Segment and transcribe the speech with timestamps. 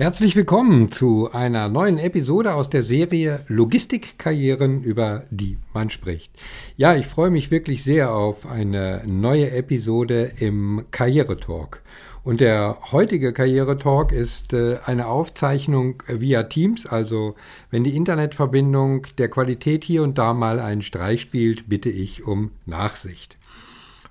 [0.00, 6.32] Herzlich willkommen zu einer neuen Episode aus der Serie Logistikkarrieren, über die man spricht.
[6.78, 11.82] Ja, ich freue mich wirklich sehr auf eine neue Episode im Karrieretalk.
[12.22, 17.34] Und der heutige Karrieretalk ist äh, eine Aufzeichnung via Teams, also
[17.70, 22.52] wenn die Internetverbindung der Qualität hier und da mal einen Streich spielt, bitte ich um
[22.64, 23.36] Nachsicht.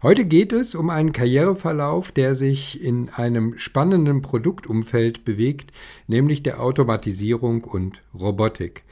[0.02, 5.74] Heute geht es um einen Karriereverlauf, der sich in einem spannenden Produktumfeld bewegt,
[6.08, 8.84] nämlich der Automatisierung und Robotik.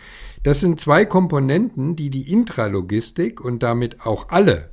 [0.43, 4.69] Das sind zwei Komponenten, die die Intralogistik und damit auch alle,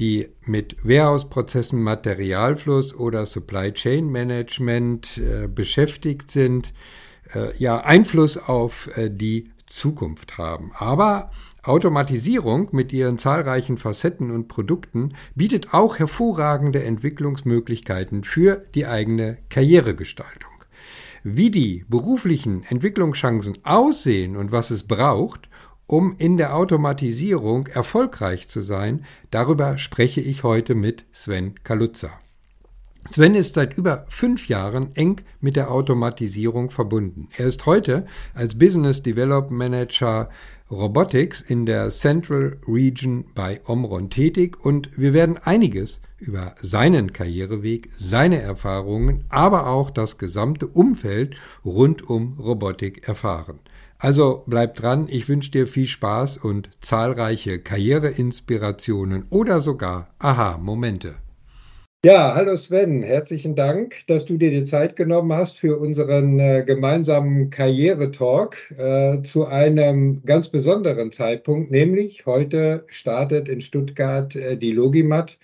[0.00, 6.74] die mit Warehouse-Prozessen, Materialfluss oder Supply Chain Management äh, beschäftigt sind,
[7.32, 10.72] äh, ja Einfluss auf äh, die Zukunft haben.
[10.74, 11.30] Aber
[11.68, 20.50] Automatisierung mit ihren zahlreichen Facetten und Produkten bietet auch hervorragende Entwicklungsmöglichkeiten für die eigene Karrieregestaltung.
[21.24, 25.48] Wie die beruflichen Entwicklungschancen aussehen und was es braucht,
[25.86, 32.10] um in der Automatisierung erfolgreich zu sein, darüber spreche ich heute mit Sven Kalutza.
[33.12, 37.28] Sven ist seit über fünf Jahren eng mit der Automatisierung verbunden.
[37.36, 40.28] Er ist heute als Business Development Manager
[40.70, 47.90] Robotics in der Central Region bei Omron tätig und wir werden einiges über seinen Karriereweg,
[47.98, 53.60] seine Erfahrungen, aber auch das gesamte Umfeld rund um Robotik erfahren.
[53.98, 61.14] Also bleib dran, ich wünsche dir viel Spaß und zahlreiche Karriereinspirationen oder sogar Aha-Momente.
[62.04, 66.62] Ja, hallo Sven, herzlichen Dank, dass du dir die Zeit genommen hast für unseren äh,
[66.64, 74.70] gemeinsamen Karrieretalk äh, zu einem ganz besonderen Zeitpunkt, nämlich heute startet in Stuttgart äh, die
[74.70, 75.36] Logimat.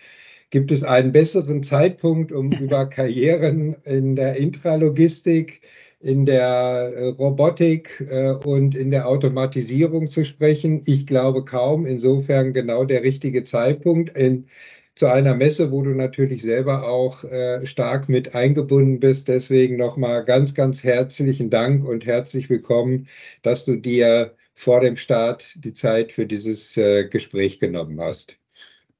[0.50, 5.62] Gibt es einen besseren Zeitpunkt, um über Karrieren in der Intralogistik,
[6.00, 10.82] in der äh, Robotik äh, und in der Automatisierung zu sprechen?
[10.86, 11.86] Ich glaube kaum.
[11.86, 14.16] Insofern genau der richtige Zeitpunkt.
[14.16, 14.46] In
[14.94, 19.28] zu einer Messe, wo du natürlich selber auch äh, stark mit eingebunden bist.
[19.28, 23.08] Deswegen nochmal ganz, ganz herzlichen Dank und herzlich willkommen,
[23.42, 28.38] dass du dir vor dem Start die Zeit für dieses äh, Gespräch genommen hast.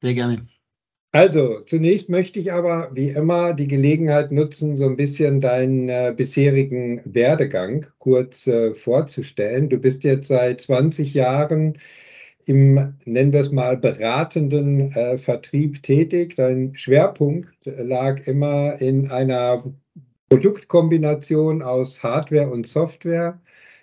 [0.01, 0.47] Sehr gerne.
[1.15, 6.15] Also, zunächst möchte ich aber wie immer die Gelegenheit nutzen, so ein bisschen deinen äh,
[6.17, 9.69] bisherigen Werdegang kurz äh, vorzustellen.
[9.69, 11.75] Du bist jetzt seit 20 Jahren
[12.47, 16.37] im, nennen wir es mal, beratenden äh, Vertrieb tätig.
[16.37, 19.63] Dein Schwerpunkt lag immer in einer
[20.29, 23.41] Produktkombination aus Hardware und Software.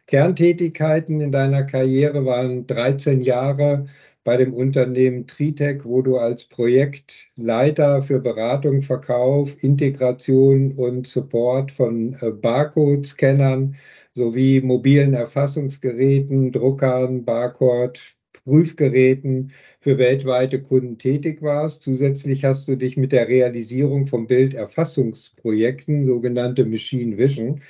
[0.08, 3.86] Kerntätigkeiten in deiner Karriere waren 13 Jahre
[4.24, 12.14] bei dem Unternehmen Tritec, wo du als Projektleiter für Beratung, Verkauf, Integration und Support von
[12.22, 13.76] äh, Barcode-Scannern
[14.16, 18.00] sowie mobilen Erfassungsgeräten, Druckern, Barcode,
[18.44, 21.84] Prüfgeräten für weltweite Kunden tätig warst.
[21.84, 27.62] Zusätzlich hast du dich mit der Realisierung von Bilderfassungsprojekten, sogenannte Machine Vision,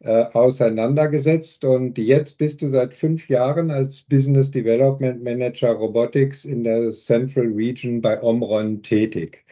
[0.00, 1.64] äh, auseinandergesetzt.
[1.64, 7.46] Und jetzt bist du seit fünf Jahren als Business Development Manager Robotics in der Central
[7.46, 9.44] Region bei Omron tätig.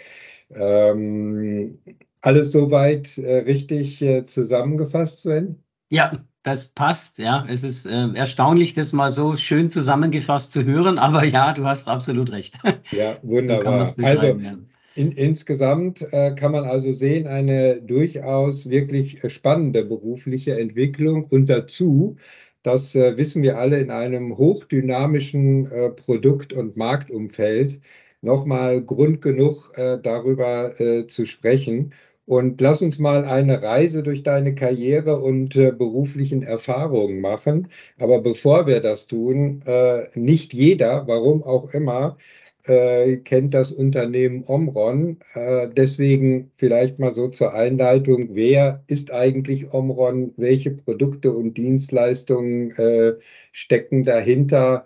[0.52, 1.78] Ähm,
[2.20, 5.62] alles soweit äh, richtig äh, zusammengefasst, Sven?
[5.90, 7.46] Ja, das passt, ja.
[7.48, 11.88] Es ist äh, erstaunlich, das mal so schön zusammengefasst zu hören, aber ja, du hast
[11.88, 12.58] absolut recht.
[12.92, 13.86] Ja, wunderbar.
[13.86, 14.58] So also ja.
[14.94, 22.16] in, insgesamt äh, kann man also sehen, eine durchaus wirklich spannende berufliche Entwicklung und dazu,
[22.62, 27.80] das äh, wissen wir alle, in einem hochdynamischen äh, Produkt- und Marktumfeld
[28.22, 31.92] nochmal Grund genug, äh, darüber äh, zu sprechen.
[32.30, 37.66] Und lass uns mal eine Reise durch deine Karriere und äh, beruflichen Erfahrungen machen.
[37.98, 42.18] Aber bevor wir das tun, äh, nicht jeder, warum auch immer,
[42.66, 45.18] äh, kennt das Unternehmen Omron.
[45.34, 50.32] Äh, deswegen vielleicht mal so zur Einleitung, wer ist eigentlich Omron?
[50.36, 53.14] Welche Produkte und Dienstleistungen äh,
[53.50, 54.84] stecken dahinter?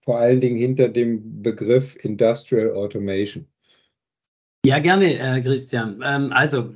[0.00, 3.46] Vor allen Dingen hinter dem Begriff Industrial Automation.
[4.64, 6.00] Ja, gerne, äh, Christian.
[6.04, 6.72] Ähm, also,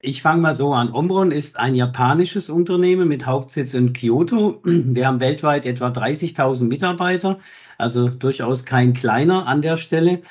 [0.00, 0.92] ich fange mal so an.
[0.92, 4.60] Omron ist ein japanisches Unternehmen mit Hauptsitz in Kyoto.
[4.64, 7.38] Wir haben weltweit etwa 30.000 Mitarbeiter,
[7.78, 10.22] also durchaus kein kleiner an der Stelle.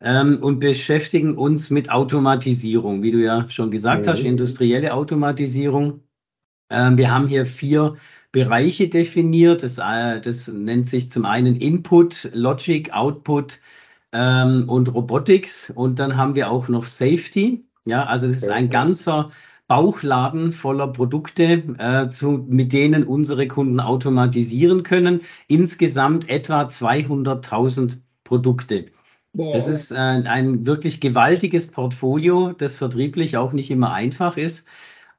[0.00, 4.10] Ähm, und beschäftigen uns mit Automatisierung, wie du ja schon gesagt mhm.
[4.10, 6.04] hast, industrielle Automatisierung.
[6.70, 7.96] Ähm, wir haben hier vier
[8.30, 9.64] Bereiche definiert.
[9.64, 13.60] Das, äh, das nennt sich zum einen Input, Logic, Output,
[14.12, 15.70] ähm, und Robotics.
[15.70, 17.64] Und dann haben wir auch noch Safety.
[17.88, 19.30] Ja, also es ist ein ganzer
[19.66, 25.20] Bauchladen voller Produkte, äh, zu, mit denen unsere Kunden automatisieren können.
[25.46, 28.86] Insgesamt etwa 200.000 Produkte.
[29.34, 29.52] Wow.
[29.52, 34.66] Das ist äh, ein wirklich gewaltiges Portfolio, das vertrieblich auch nicht immer einfach ist.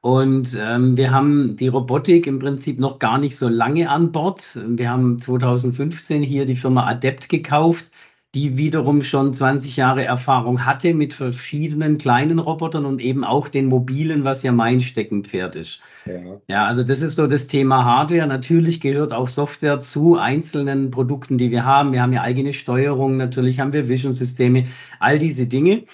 [0.02, 4.58] Und ähm, wir haben die Robotik im Prinzip noch gar nicht so lange an Bord.
[4.66, 7.90] Wir haben 2015 hier die Firma Adept gekauft,
[8.34, 13.66] die wiederum schon 20 Jahre Erfahrung hatte mit verschiedenen kleinen Robotern und eben auch den
[13.66, 15.80] mobilen, was ja mein Steckenpferd ist.
[16.06, 16.40] Ja.
[16.46, 18.28] ja, also das ist so das Thema Hardware.
[18.28, 21.92] Natürlich gehört auch Software zu einzelnen Produkten, die wir haben.
[21.92, 24.66] Wir haben ja eigene Steuerung, natürlich haben wir Vision-Systeme,
[25.00, 25.84] all diese Dinge.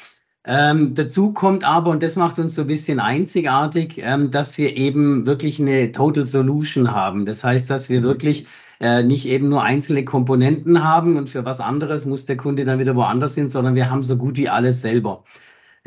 [0.45, 4.77] Ähm, dazu kommt aber, und das macht uns so ein bisschen einzigartig, ähm, dass wir
[4.77, 7.27] eben wirklich eine Total Solution haben.
[7.27, 8.05] Das heißt, dass wir mhm.
[8.05, 8.47] wirklich
[8.81, 12.79] äh, nicht eben nur einzelne Komponenten haben und für was anderes muss der Kunde dann
[12.79, 15.25] wieder woanders hin, sondern wir haben so gut wie alles selber.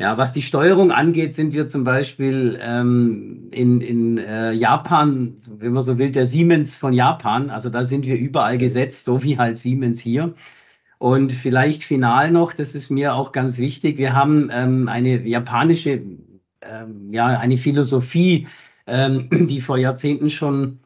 [0.00, 5.72] Ja, was die Steuerung angeht, sind wir zum Beispiel ähm, in, in äh, Japan, wenn
[5.74, 7.50] man so will, der Siemens von Japan.
[7.50, 10.32] Also da sind wir überall gesetzt, so wie halt Siemens hier.
[10.98, 16.02] Und vielleicht final noch, das ist mir auch ganz wichtig, wir haben ähm, eine japanische,
[16.62, 18.46] ähm, ja, eine Philosophie,
[18.86, 20.80] ähm, die vor Jahrzehnten schon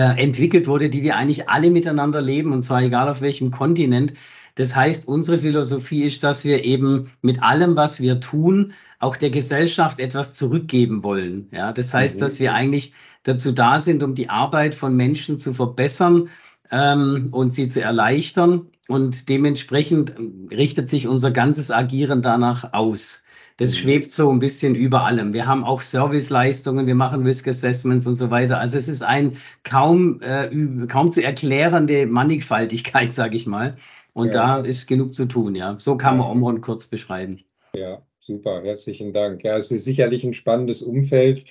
[0.00, 4.12] entwickelt wurde, die wir eigentlich alle miteinander leben, und zwar egal auf welchem Kontinent.
[4.56, 9.30] Das heißt, unsere Philosophie ist, dass wir eben mit allem, was wir tun, auch der
[9.30, 11.48] Gesellschaft etwas zurückgeben wollen.
[11.52, 12.20] Ja, das heißt, mhm.
[12.20, 12.94] dass wir eigentlich
[13.24, 16.30] dazu da sind, um die Arbeit von Menschen zu verbessern
[16.70, 18.66] ähm, und sie zu erleichtern.
[18.88, 23.22] Und dementsprechend ähm, richtet sich unser ganzes Agieren danach aus.
[23.58, 23.76] Das mhm.
[23.76, 25.32] schwebt so ein bisschen über allem.
[25.32, 28.58] Wir haben auch Serviceleistungen, wir machen Risk Assessments und so weiter.
[28.58, 30.48] Also es ist ein kaum, äh,
[30.86, 33.76] kaum zu erklärende Mannigfaltigkeit, sage ich mal.
[34.12, 34.32] Und ja.
[34.32, 35.76] da ist genug zu tun, ja.
[35.78, 37.40] So kann man Omron kurz beschreiben.
[37.74, 39.44] Ja, super, herzlichen Dank.
[39.44, 41.44] Ja, es ist sicherlich ein spannendes Umfeld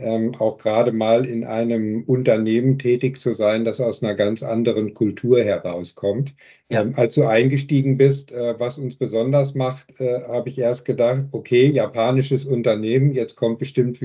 [0.00, 4.94] ähm, auch gerade mal in einem Unternehmen tätig zu sein, das aus einer ganz anderen
[4.94, 6.34] Kultur herauskommt.
[6.70, 6.82] Ja.
[6.82, 11.26] Ähm, als du eingestiegen bist, äh, was uns besonders macht, äh, habe ich erst gedacht,
[11.32, 14.00] okay, japanisches Unternehmen, jetzt kommt bestimmt,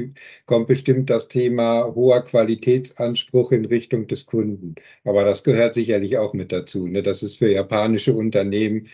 [0.45, 4.75] kommt bestimmt das Thema hoher Qualitätsanspruch in Richtung des Kunden.
[5.03, 6.87] Aber das gehört sicherlich auch mit dazu.
[6.87, 7.03] Ne?
[7.03, 8.87] Das ist für japanische Unternehmen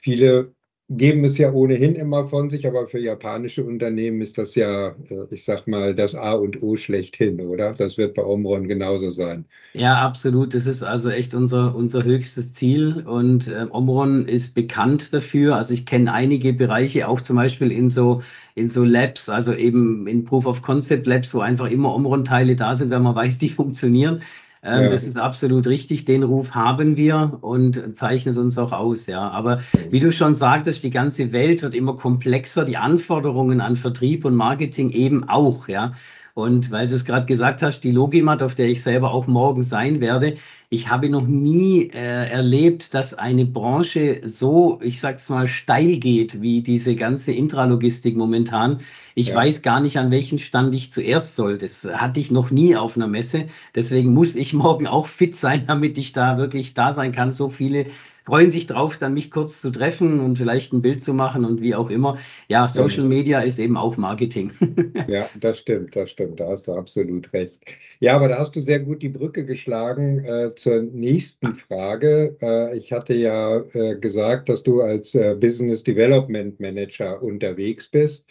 [0.00, 0.54] viele
[0.96, 5.26] geben es ja ohnehin immer von sich, aber für japanische Unternehmen ist das ja, äh,
[5.30, 7.72] ich sag mal, das A und O schlechthin, oder?
[7.72, 9.44] Das wird bei Omron genauso sein.
[9.74, 10.54] Ja, absolut.
[10.54, 15.56] Das ist also echt unser, unser höchstes Ziel und äh, Omron ist bekannt dafür.
[15.56, 18.22] Also ich kenne einige Bereiche, auch zum Beispiel in so,
[18.54, 22.74] in so Labs, also eben in Proof of Concept Labs, wo einfach immer Omron-Teile da
[22.74, 24.22] sind, wenn man weiß, die funktionieren.
[24.64, 24.88] Ähm, ja.
[24.90, 26.04] Das ist absolut richtig.
[26.04, 29.28] Den Ruf haben wir und zeichnet uns auch aus, ja.
[29.28, 29.60] Aber
[29.90, 34.36] wie du schon sagtest, die ganze Welt wird immer komplexer, die Anforderungen an Vertrieb und
[34.36, 35.94] Marketing eben auch, ja.
[36.34, 39.62] Und weil du es gerade gesagt hast, die Logimat, auf der ich selber auch morgen
[39.62, 40.36] sein werde,
[40.70, 46.40] ich habe noch nie äh, erlebt, dass eine Branche so, ich sag's mal, steil geht
[46.40, 48.80] wie diese ganze Intralogistik momentan.
[49.14, 49.34] Ich ja.
[49.34, 51.58] weiß gar nicht, an welchen Stand ich zuerst soll.
[51.58, 53.48] Das hatte ich noch nie auf einer Messe.
[53.74, 57.30] Deswegen muss ich morgen auch fit sein, damit ich da wirklich da sein kann.
[57.30, 57.86] So viele
[58.24, 61.60] freuen sich drauf, dann mich kurz zu treffen und vielleicht ein Bild zu machen und
[61.60, 62.18] wie auch immer.
[62.48, 64.52] Ja, Social Media ist eben auch Marketing.
[65.08, 67.60] ja, das stimmt, das stimmt, da hast du absolut recht.
[68.00, 72.36] Ja, aber da hast du sehr gut die Brücke geschlagen äh, zur nächsten Frage.
[72.40, 78.26] Äh, ich hatte ja äh, gesagt, dass du als äh, Business Development Manager unterwegs bist.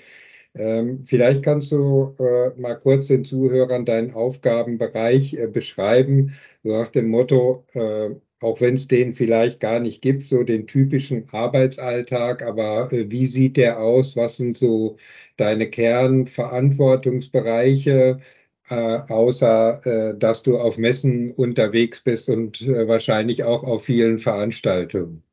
[0.53, 7.09] Ähm, vielleicht kannst du äh, mal kurz den Zuhörern deinen Aufgabenbereich äh, beschreiben, nach dem
[7.09, 8.09] Motto, äh,
[8.41, 13.25] auch wenn es den vielleicht gar nicht gibt, so den typischen Arbeitsalltag, aber äh, wie
[13.27, 14.15] sieht der aus?
[14.15, 14.97] Was sind so
[15.37, 18.19] deine Kernverantwortungsbereiche,
[18.69, 24.17] äh, außer äh, dass du auf Messen unterwegs bist und äh, wahrscheinlich auch auf vielen
[24.19, 25.23] Veranstaltungen?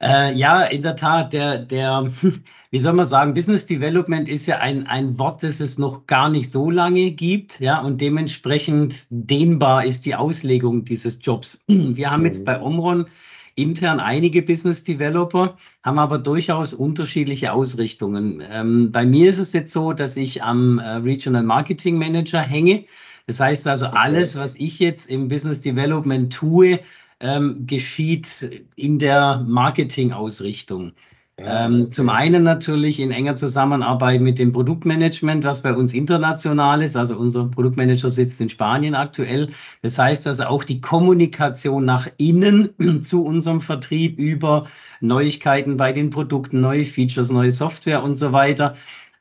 [0.00, 2.10] Äh, ja, in der Tat, der, der,
[2.70, 6.28] wie soll man sagen, Business Development ist ja ein, ein Wort, das es noch gar
[6.28, 11.64] nicht so lange gibt, ja, und dementsprechend dehnbar ist die Auslegung dieses Jobs.
[11.66, 12.44] Wir haben jetzt mhm.
[12.44, 13.06] bei Omron
[13.54, 18.42] intern einige Business Developer, haben aber durchaus unterschiedliche Ausrichtungen.
[18.50, 22.84] Ähm, bei mir ist es jetzt so, dass ich am äh, Regional Marketing Manager hänge.
[23.26, 26.80] Das heißt also, alles, was ich jetzt im Business Development tue,
[27.20, 30.92] ähm, geschieht in der Marketingausrichtung.
[31.38, 36.82] Ja, ähm, Zum einen natürlich in enger Zusammenarbeit mit dem Produktmanagement, was bei uns international
[36.82, 36.96] ist.
[36.96, 39.50] Also unser Produktmanager sitzt in Spanien aktuell.
[39.82, 42.70] Das heißt also auch die Kommunikation nach innen
[43.02, 44.66] zu unserem Vertrieb über
[45.02, 48.74] Neuigkeiten bei den Produkten, neue Features, neue Software und so weiter.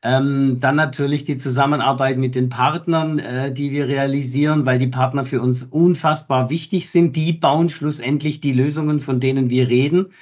[0.06, 5.26] Ähm, dann natürlich die Zusammenarbeit mit den Partnern, äh, die wir realisieren, weil die Partner
[5.26, 7.16] für uns unfassbar wichtig sind.
[7.16, 10.14] Die bauen schlussendlich die Lösungen, von denen wir reden.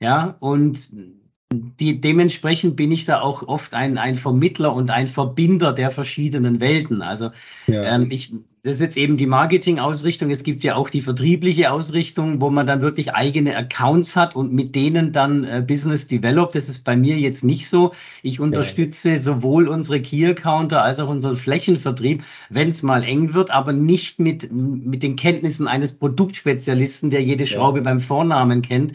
[0.00, 0.90] Ja, und
[1.52, 6.60] die, dementsprechend bin ich da auch oft ein, ein Vermittler und ein Verbinder der verschiedenen
[6.60, 7.02] Welten.
[7.02, 7.30] Also
[7.66, 7.82] ja.
[7.82, 8.32] ähm, ich,
[8.62, 10.30] das ist jetzt eben die Marketing-Ausrichtung.
[10.30, 14.52] Es gibt ja auch die vertriebliche Ausrichtung, wo man dann wirklich eigene Accounts hat und
[14.52, 16.52] mit denen dann äh, Business develop.
[16.52, 17.92] Das ist bei mir jetzt nicht so.
[18.22, 19.18] Ich unterstütze ja.
[19.18, 24.52] sowohl unsere Key-Accounter als auch unseren Flächenvertrieb, wenn es mal eng wird, aber nicht mit,
[24.52, 27.84] mit den Kenntnissen eines Produktspezialisten, der jede Schraube ja.
[27.84, 28.92] beim Vornamen kennt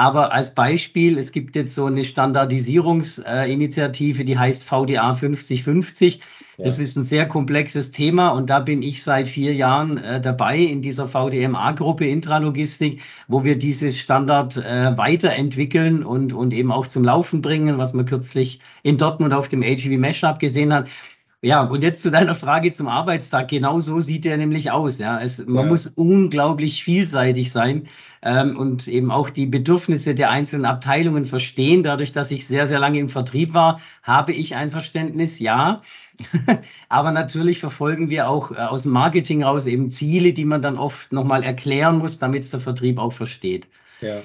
[0.00, 6.20] aber als Beispiel, es gibt jetzt so eine Standardisierungsinitiative, die heißt VDA 5050.
[6.56, 6.64] Ja.
[6.64, 10.56] Das ist ein sehr komplexes Thema und da bin ich seit vier Jahren äh, dabei
[10.56, 17.04] in dieser VDMA-Gruppe Intralogistik, wo wir dieses Standard äh, weiterentwickeln und, und eben auch zum
[17.04, 20.88] Laufen bringen, was man kürzlich in Dortmund auf dem HV Mashup gesehen hat.
[21.42, 23.48] Ja, und jetzt zu deiner Frage zum Arbeitstag.
[23.48, 24.98] Genau so sieht der nämlich aus.
[24.98, 25.70] Ja, es, man ja.
[25.70, 27.88] muss unglaublich vielseitig sein
[28.20, 31.82] ähm, und eben auch die Bedürfnisse der einzelnen Abteilungen verstehen.
[31.82, 35.80] Dadurch, dass ich sehr, sehr lange im Vertrieb war, habe ich ein Verständnis, ja.
[36.90, 40.76] Aber natürlich verfolgen wir auch äh, aus dem Marketing raus eben Ziele, die man dann
[40.76, 43.70] oft nochmal erklären muss, damit es der Vertrieb auch versteht.
[44.02, 44.20] Ja,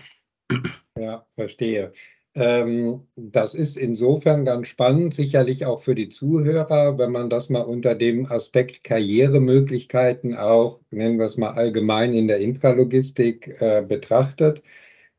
[1.00, 1.94] ja verstehe.
[2.38, 7.62] Ähm, das ist insofern ganz spannend, sicherlich auch für die Zuhörer, wenn man das mal
[7.62, 14.62] unter dem Aspekt Karrieremöglichkeiten auch, nennen wir es mal allgemein in der Intralogistik äh, betrachtet.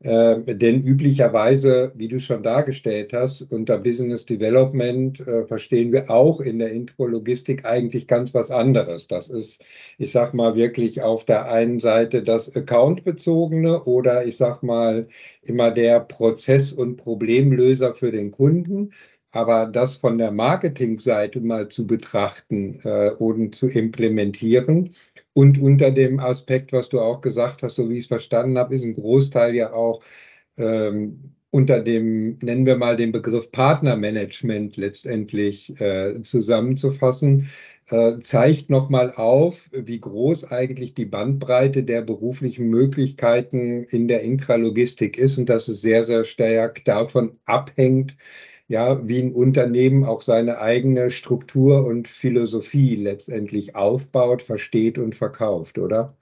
[0.03, 6.39] Äh, denn üblicherweise, wie du schon dargestellt hast, unter Business Development äh, verstehen wir auch
[6.39, 9.07] in der Intrologistik eigentlich ganz was anderes.
[9.07, 9.65] Das ist,
[9.97, 15.07] ich sag mal, wirklich auf der einen Seite das Account-bezogene oder ich sag mal
[15.41, 18.91] immer der Prozess- und Problemlöser für den Kunden.
[19.31, 24.89] Aber das von der Marketingseite mal zu betrachten äh, und zu implementieren,
[25.33, 28.73] und unter dem Aspekt, was du auch gesagt hast, so wie ich es verstanden habe,
[28.75, 30.01] ist ein Großteil ja auch
[30.57, 37.49] ähm, unter dem, nennen wir mal den Begriff Partnermanagement letztendlich äh, zusammenzufassen,
[37.89, 45.17] äh, zeigt nochmal auf, wie groß eigentlich die Bandbreite der beruflichen Möglichkeiten in der Intralogistik
[45.17, 48.15] ist und dass es sehr, sehr stark davon abhängt,
[48.67, 55.77] ja, wie ein Unternehmen auch seine eigene Struktur und Philosophie letztendlich aufbaut, versteht und verkauft,
[55.77, 56.15] oder?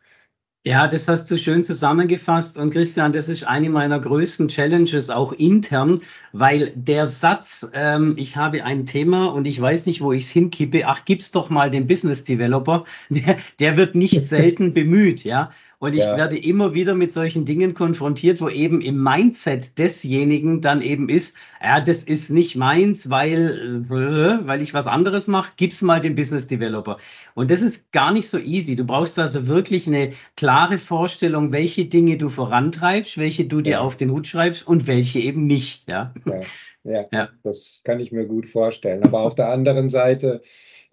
[0.67, 2.57] Ja, das hast du schön zusammengefasst.
[2.57, 5.99] Und Christian, das ist eine meiner größten Challenges, auch intern,
[6.33, 10.31] weil der Satz, ähm, ich habe ein Thema und ich weiß nicht, wo ich es
[10.31, 15.51] hinkippe, ach, gib's doch mal den Business Developer, der, der wird nicht selten bemüht, ja.
[15.79, 16.17] Und ich ja.
[16.17, 21.35] werde immer wieder mit solchen Dingen konfrontiert, wo eben im Mindset desjenigen dann eben ist,
[21.61, 26.15] ja, das ist nicht meins, weil, äh, weil ich was anderes mache, gib's mal den
[26.15, 26.97] Business Developer.
[27.33, 28.75] Und das ist gar nicht so easy.
[28.75, 33.79] Du brauchst also wirklich eine klare Vorstellung, welche Dinge du vorantreibst, welche du dir ja.
[33.81, 35.87] auf den Hut schreibst und welche eben nicht.
[35.87, 36.13] Ja.
[36.85, 39.03] Ja, ja, das kann ich mir gut vorstellen.
[39.03, 40.41] Aber auf der anderen Seite,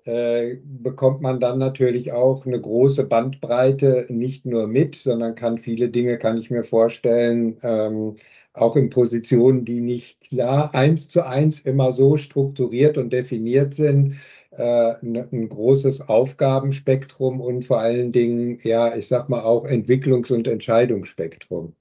[0.05, 5.89] äh, bekommt man dann natürlich auch eine große Bandbreite nicht nur mit, sondern kann viele
[5.91, 8.17] Dinge, kann ich mir vorstellen, ähm,
[8.53, 14.17] auch in Positionen, die nicht klar eins zu eins immer so strukturiert und definiert sind,
[14.51, 20.47] äh, ein großes Aufgabenspektrum und vor allen Dingen, ja, ich sag mal auch Entwicklungs- und
[20.47, 21.75] Entscheidungsspektrum.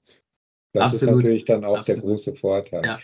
[0.72, 1.02] Das Absolut.
[1.02, 2.02] ist natürlich dann auch Absolut.
[2.02, 2.84] der große Vorteil.
[2.84, 2.98] Ja.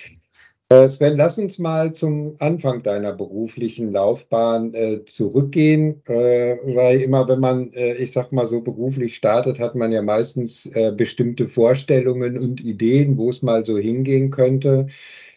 [0.71, 7.27] Äh, Sven, lass uns mal zum Anfang deiner beruflichen Laufbahn äh, zurückgehen, äh, weil immer
[7.27, 11.47] wenn man, äh, ich sag mal so beruflich startet, hat man ja meistens äh, bestimmte
[11.47, 14.89] Vorstellungen und Ideen, wo es mal so hingehen könnte.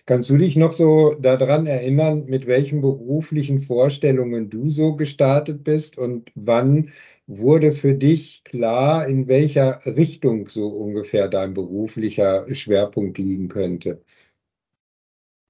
[0.05, 5.97] Kannst du dich noch so daran erinnern, mit welchen beruflichen Vorstellungen du so gestartet bist
[5.97, 6.89] und wann
[7.27, 14.01] wurde für dich klar, in welcher Richtung so ungefähr dein beruflicher Schwerpunkt liegen könnte?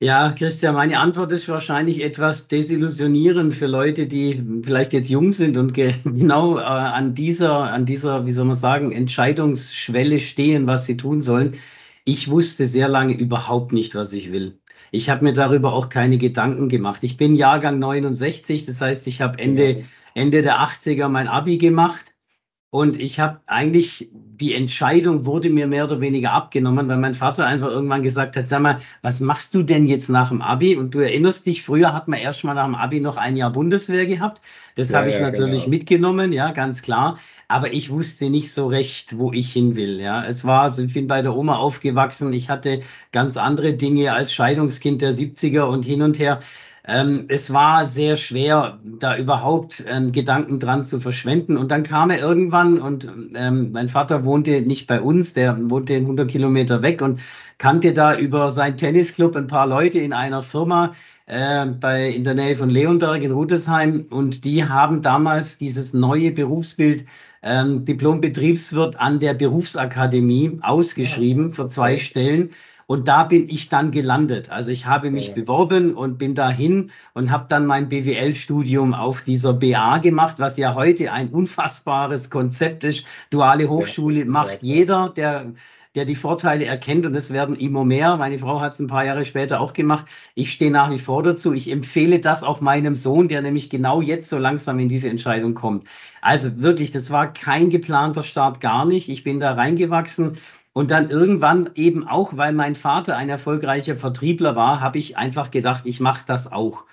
[0.03, 5.57] Ja, Christian, meine Antwort ist wahrscheinlich etwas desillusionierend für Leute, die vielleicht jetzt jung sind
[5.57, 10.87] und ge genau äh, an dieser, an dieser, wie soll man sagen, Entscheidungsschwelle stehen, was
[10.87, 11.55] sie tun sollen.
[12.03, 14.59] Ich wusste sehr lange überhaupt nicht, was ich will.
[14.89, 17.03] Ich habe mir darüber auch keine Gedanken gemacht.
[17.03, 19.83] Ich bin Jahrgang 69, das heißt, ich habe Ende,
[20.15, 22.10] Ende der 80er mein Abi gemacht
[22.73, 27.45] und ich habe eigentlich, die Entscheidung wurde mir mehr oder weniger abgenommen, weil mein Vater
[27.45, 30.77] einfach irgendwann gesagt hat, sag mal, was machst du denn jetzt nach dem Abi?
[30.77, 33.51] Und du erinnerst dich, früher hat man erst mal nach dem Abi noch ein Jahr
[33.51, 34.41] Bundeswehr gehabt.
[34.75, 35.69] Das ja, habe ich ja, natürlich genau.
[35.69, 37.17] mitgenommen, ja, ganz klar.
[37.49, 39.99] Aber ich wusste nicht so recht, wo ich hin will.
[39.99, 42.31] Ja, es war, also ich bin bei der Oma aufgewachsen.
[42.31, 42.79] Ich hatte
[43.11, 46.39] ganz andere Dinge als Scheidungskind der 70er und hin und her.
[46.91, 51.55] Ähm, es war sehr schwer, da überhaupt ähm, Gedanken dran zu verschwenden.
[51.55, 55.95] Und dann kam er irgendwann und ähm, mein Vater wohnte nicht bei uns, der wohnte
[55.95, 57.21] 100 Kilometer weg und
[57.59, 60.91] kannte da über seinen Tennisclub ein paar Leute in einer Firma
[61.27, 64.07] äh, bei, in der Nähe von Leonberg in Rudesheim.
[64.09, 67.05] Und die haben damals dieses neue Berufsbild
[67.41, 72.49] ähm, Diplom-Betriebswirt an der Berufsakademie ausgeschrieben für zwei Stellen.
[72.91, 74.49] Und da bin ich dann gelandet.
[74.49, 75.33] Also ich habe mich ja.
[75.33, 80.75] beworben und bin dahin und habe dann mein BWL-Studium auf dieser BA gemacht, was ja
[80.75, 83.05] heute ein unfassbares Konzept ist.
[83.29, 84.25] Duale Hochschule ja.
[84.25, 85.53] macht jeder, der
[85.95, 88.15] der die Vorteile erkennt und es werden immer mehr.
[88.17, 90.05] Meine Frau hat es ein paar Jahre später auch gemacht.
[90.35, 91.53] Ich stehe nach wie vor dazu.
[91.53, 95.53] Ich empfehle das auch meinem Sohn, der nämlich genau jetzt so langsam in diese Entscheidung
[95.53, 95.85] kommt.
[96.21, 99.09] Also wirklich, das war kein geplanter Start, gar nicht.
[99.09, 100.37] Ich bin da reingewachsen.
[100.73, 105.51] Und dann irgendwann eben auch, weil mein Vater ein erfolgreicher Vertriebler war, habe ich einfach
[105.51, 106.85] gedacht, ich mache das auch.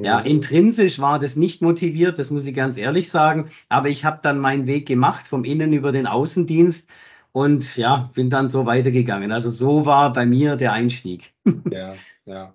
[0.00, 3.48] Ja, intrinsisch war das nicht motiviert, das muss ich ganz ehrlich sagen.
[3.68, 6.88] Aber ich habe dann meinen Weg gemacht, vom Innen über den Außendienst
[7.34, 9.32] und ja, bin dann so weitergegangen.
[9.32, 11.34] Also so war bei mir der Einstieg.
[11.70, 12.54] Ja, ja.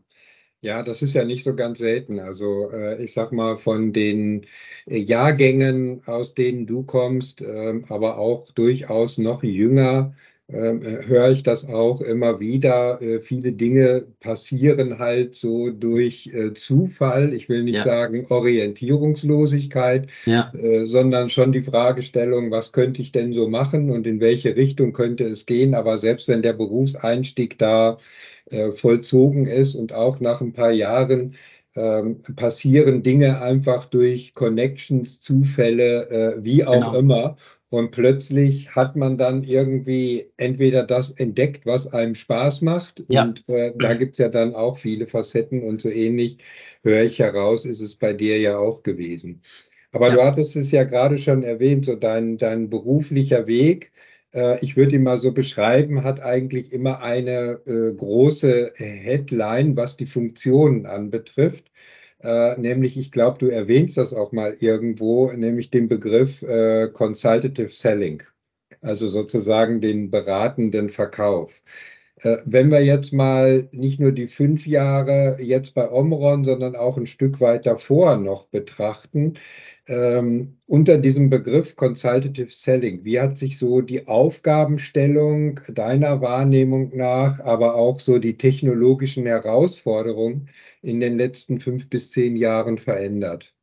[0.62, 2.20] Ja, das ist ja nicht so ganz selten.
[2.20, 4.46] Also äh, ich sag mal, von den
[4.88, 10.16] äh, Jahrgängen, aus denen du kommst, äh, aber auch durchaus noch jünger,
[10.52, 13.00] höre ich das auch immer wieder.
[13.02, 17.34] Äh, viele Dinge passieren halt so durch äh, Zufall.
[17.34, 17.84] Ich will nicht ja.
[17.84, 20.52] sagen Orientierungslosigkeit, ja.
[20.58, 24.92] äh, sondern schon die Fragestellung, was könnte ich denn so machen und in welche Richtung
[24.92, 25.76] könnte es gehen.
[25.76, 27.98] Aber selbst wenn der Berufseinstieg da
[28.72, 31.36] vollzogen ist und auch nach ein paar Jahren,
[31.76, 36.98] ähm, passieren Dinge einfach durch Connections, Zufälle, wie auch genau.
[36.98, 37.38] immer.
[37.70, 43.04] Und plötzlich hat man dann irgendwie entweder das entdeckt, was einem Spaß macht.
[43.10, 43.24] Ja.
[43.24, 46.40] Und äh, da gibt es ja dann auch viele Facetten und so ähnlich
[46.84, 49.42] höre ich heraus, ist es bei dir ja auch gewesen.
[49.92, 50.16] Aber ja.
[50.16, 53.92] du hattest es ja gerade schon erwähnt, so dein, dein beruflicher Weg,
[54.34, 59.98] äh, ich würde ihn mal so beschreiben, hat eigentlich immer eine äh, große Headline, was
[59.98, 61.66] die Funktionen anbetrifft.
[62.22, 67.70] Äh, nämlich, ich glaube, du erwähnst das auch mal irgendwo, nämlich den Begriff äh, Consultative
[67.70, 68.24] Selling,
[68.82, 71.62] also sozusagen den beratenden Verkauf.
[72.22, 76.98] Äh, wenn wir jetzt mal nicht nur die fünf Jahre jetzt bei Omron, sondern auch
[76.98, 79.36] ein Stück weit davor noch betrachten,
[79.88, 87.40] ähm, unter diesem Begriff Consultative Selling, wie hat sich so die Aufgabenstellung deiner Wahrnehmung nach,
[87.40, 90.50] aber auch so die technologischen Herausforderungen
[90.82, 93.54] in den letzten fünf bis zehn Jahren verändert?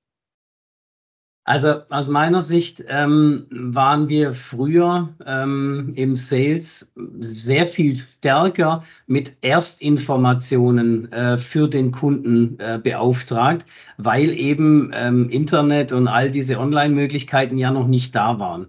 [1.48, 9.32] Also aus meiner Sicht ähm, waren wir früher ähm, im Sales sehr viel stärker mit
[9.42, 13.64] Erstinformationen äh, für den Kunden äh, beauftragt,
[13.96, 18.66] weil eben ähm, Internet und all diese Online-Möglichkeiten ja noch nicht da waren.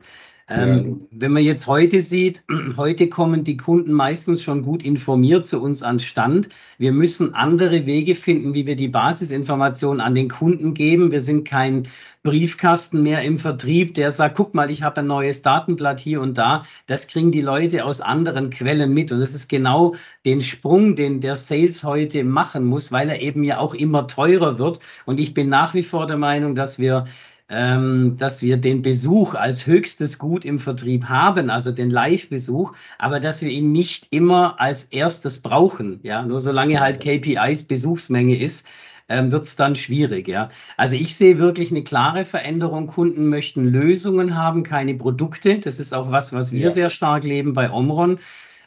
[0.49, 1.07] Ähm, ja.
[1.11, 2.43] Wenn man jetzt heute sieht,
[2.77, 6.47] heute kommen die Kunden meistens schon gut informiert zu uns an Stand.
[6.77, 11.11] Wir müssen andere Wege finden, wie wir die Basisinformationen an den Kunden geben.
[11.11, 11.87] Wir sind kein
[12.23, 16.37] Briefkasten mehr im Vertrieb, der sagt, guck mal, ich habe ein neues Datenblatt hier und
[16.37, 16.65] da.
[16.85, 19.11] Das kriegen die Leute aus anderen Quellen mit.
[19.11, 23.43] Und das ist genau den Sprung, den der Sales heute machen muss, weil er eben
[23.43, 24.79] ja auch immer teurer wird.
[25.05, 27.05] Und ich bin nach wie vor der Meinung, dass wir
[27.49, 33.19] ähm, dass wir den Besuch als höchstes Gut im Vertrieb haben, also den Live-Besuch, aber
[33.19, 35.99] dass wir ihn nicht immer als erstes brauchen.
[36.03, 38.65] Ja, nur solange halt KPIs Besuchsmenge ist,
[39.09, 40.27] ähm, wird es dann schwierig.
[40.27, 42.87] Ja, also ich sehe wirklich eine klare Veränderung.
[42.87, 45.59] Kunden möchten Lösungen haben, keine Produkte.
[45.59, 46.69] Das ist auch was, was wir ja.
[46.69, 48.19] sehr stark leben bei Omron.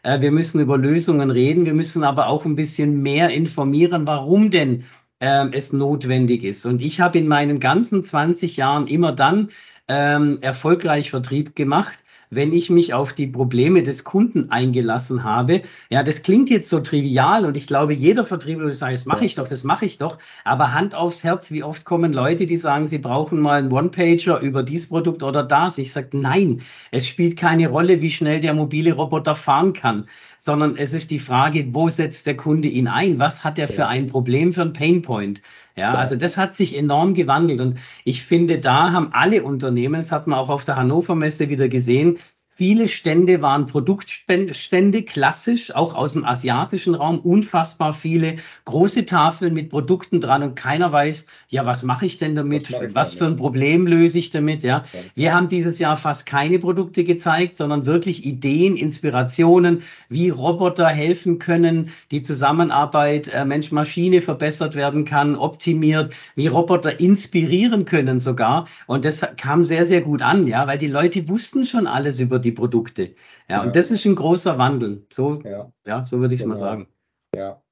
[0.03, 1.67] Äh, wir müssen über Lösungen reden.
[1.67, 4.85] Wir müssen aber auch ein bisschen mehr informieren, warum denn
[5.21, 6.67] ähm, es notwendig ist.
[6.67, 9.51] Und ich habe in meinen ganzen 20 Jahren immer dann
[9.89, 15.63] ähm, erfolgreich Vertrieb gemacht, wenn ich mich auf die Probleme des Kunden eingelassen habe.
[15.91, 19.25] Ja, das klingt jetzt so trivial und ich glaube, jeder Vertriebler würde sagen, das mache
[19.25, 20.19] ich doch, das mache ich doch.
[20.45, 24.41] Aber Hand aufs Herz, wie oft kommen Leute, die sagen, sie brauchen mal einen One-Pager
[24.41, 25.79] über dieses Produkt oder das.
[25.79, 26.63] Ich sage, nein,
[26.93, 30.07] es spielt keine Rolle, wie schnell der mobile Roboter fahren kann,
[30.39, 33.19] sondern es ist die Frage, wo setzt der Kunde ihn ein?
[33.19, 35.43] Was hat er für ein Problem, für ein Painpoint?
[35.77, 40.13] Ja, also das hat sich enorm gewandelt und ich finde, da haben alle Unternehmen, das
[40.13, 42.19] hat man auch auf der Hannover Messe wieder gesehen,
[42.61, 49.71] Viele Stände waren Produktstände, klassisch, auch aus dem asiatischen Raum, unfassbar viele große Tafeln mit
[49.71, 52.71] Produkten dran und keiner weiß, ja, was mache ich denn damit?
[52.71, 54.63] Was, was für ein Problem löse ich damit?
[54.63, 54.85] Ja.
[54.93, 55.01] ja.
[55.15, 61.39] Wir haben dieses Jahr fast keine Produkte gezeigt, sondern wirklich Ideen, Inspirationen, wie Roboter helfen
[61.39, 68.69] können, die Zusammenarbeit äh, Mensch-Maschine verbessert werden kann, optimiert, wie Roboter inspirieren können sogar.
[68.87, 72.39] Und das kam sehr, sehr gut an, ja, weil die Leute wussten schon alles über
[72.39, 73.15] die die Produkte.
[73.49, 73.63] Ja, ja.
[73.63, 75.07] und das ist ein großer Wandel.
[75.11, 76.55] So, ja, ja so würde ich genau.
[76.55, 76.87] mal sagen.
[77.35, 77.63] Ja.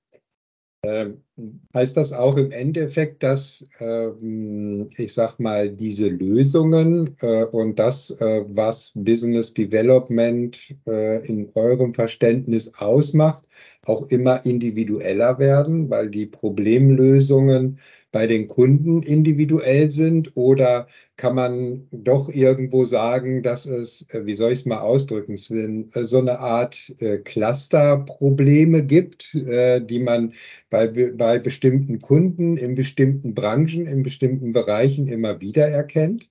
[0.85, 1.25] Ähm,
[1.75, 8.13] heißt das auch im Endeffekt, dass ähm, ich sag mal, diese Lösungen äh, und das,
[8.13, 13.49] äh, was Business Development äh, in eurem Verständnis ausmacht,
[13.87, 21.87] auch immer individueller werden, weil die Problemlösungen bei den Kunden individuell sind oder kann man
[21.91, 26.19] doch irgendwo sagen, dass es, äh, wie soll ich es mal ausdrücken, Sven, äh, so
[26.19, 30.33] eine Art äh, Clusterprobleme gibt, die man
[30.71, 36.29] bei, bei bestimmten Kunden in bestimmten Branchen, in bestimmten Bereichen immer wieder erkennt?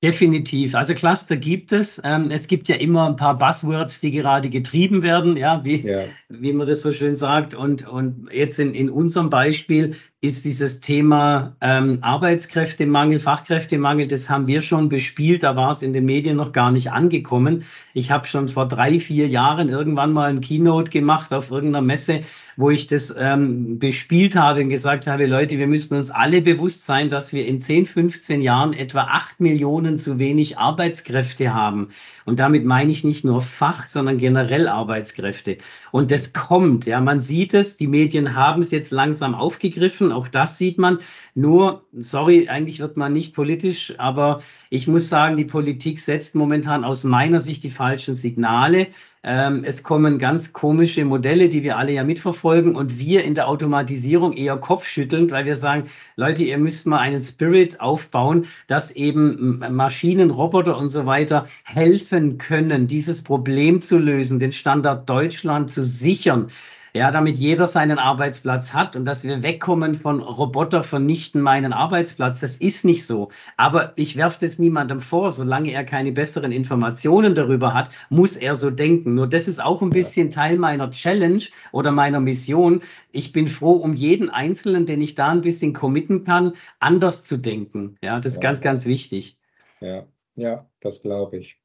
[0.00, 0.76] Definitiv.
[0.76, 2.00] Also Cluster gibt es.
[2.04, 6.04] Ähm, es gibt ja immer ein paar Buzzwords, die gerade getrieben werden, ja, wie, ja.
[6.28, 7.52] wie man das so schön sagt.
[7.52, 14.48] Und, und jetzt in, in unserem Beispiel ist dieses Thema ähm, Arbeitskräftemangel, Fachkräftemangel, das haben
[14.48, 17.62] wir schon bespielt, da war es in den Medien noch gar nicht angekommen.
[17.94, 22.22] Ich habe schon vor drei, vier Jahren irgendwann mal ein Keynote gemacht auf irgendeiner Messe,
[22.56, 26.84] wo ich das ähm, bespielt habe und gesagt habe, Leute, wir müssen uns alle bewusst
[26.84, 31.90] sein, dass wir in 10, 15 Jahren etwa acht Millionen zu wenig Arbeitskräfte haben.
[32.24, 35.58] Und damit meine ich nicht nur Fach, sondern generell Arbeitskräfte.
[35.92, 40.12] Und das kommt, ja, man sieht es, die Medien haben es jetzt langsam aufgegriffen machen.
[40.12, 40.98] Auch das sieht man.
[41.34, 44.40] Nur, sorry, eigentlich wird man nicht politisch, aber
[44.70, 48.88] ich muss sagen, die Politik setzt momentan aus meiner Sicht die falschen Signale.
[49.24, 53.48] Ähm, es kommen ganz komische Modelle, die wir alle ja mitverfolgen und wir in der
[53.48, 55.84] Automatisierung eher kopfschüttelnd, weil wir sagen,
[56.16, 62.38] Leute, ihr müsst mal einen Spirit aufbauen, dass eben Maschinen, Roboter und so weiter helfen
[62.38, 66.48] können, dieses Problem zu lösen, den Standard Deutschland zu sichern
[66.94, 72.40] ja, damit jeder seinen Arbeitsplatz hat und dass wir wegkommen von Roboter vernichten meinen Arbeitsplatz.
[72.40, 73.30] Das ist nicht so.
[73.56, 78.56] Aber ich werfe das niemandem vor, solange er keine besseren Informationen darüber hat, muss er
[78.56, 79.14] so denken.
[79.14, 82.82] Nur das ist auch ein bisschen Teil meiner Challenge oder meiner Mission.
[83.12, 87.36] Ich bin froh um jeden Einzelnen, den ich da ein bisschen committen kann, anders zu
[87.36, 87.96] denken.
[88.02, 88.48] Ja, das ist ja.
[88.48, 89.38] ganz, ganz wichtig.
[89.80, 91.60] Ja, ja, das glaube ich.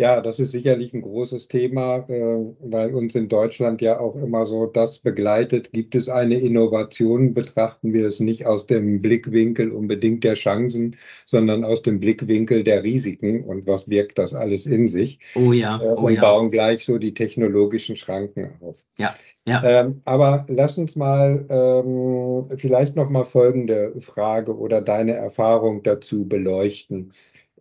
[0.00, 4.44] Ja, das ist sicherlich ein großes Thema, äh, weil uns in Deutschland ja auch immer
[4.44, 5.70] so das begleitet.
[5.72, 11.62] Gibt es eine Innovation, betrachten wir es nicht aus dem Blickwinkel unbedingt der Chancen, sondern
[11.62, 15.20] aus dem Blickwinkel der Risiken und was wirkt das alles in sich.
[15.36, 15.80] Oh ja.
[15.80, 16.22] Äh, oh und ja.
[16.22, 18.82] bauen gleich so die technologischen Schranken auf.
[18.98, 19.14] Ja.
[19.46, 19.62] ja.
[19.62, 26.26] Ähm, aber lass uns mal ähm, vielleicht noch mal folgende Frage oder deine Erfahrung dazu
[26.26, 27.10] beleuchten.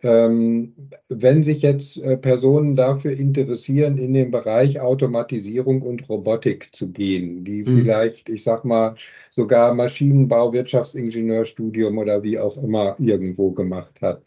[0.03, 0.73] Ähm,
[1.09, 7.43] wenn sich jetzt äh, Personen dafür interessieren, in den Bereich Automatisierung und Robotik zu gehen,
[7.43, 7.77] die mhm.
[7.77, 8.95] vielleicht, ich sag mal,
[9.29, 14.23] sogar Maschinenbau, Wirtschaftsingenieurstudium oder wie auch immer irgendwo gemacht hat,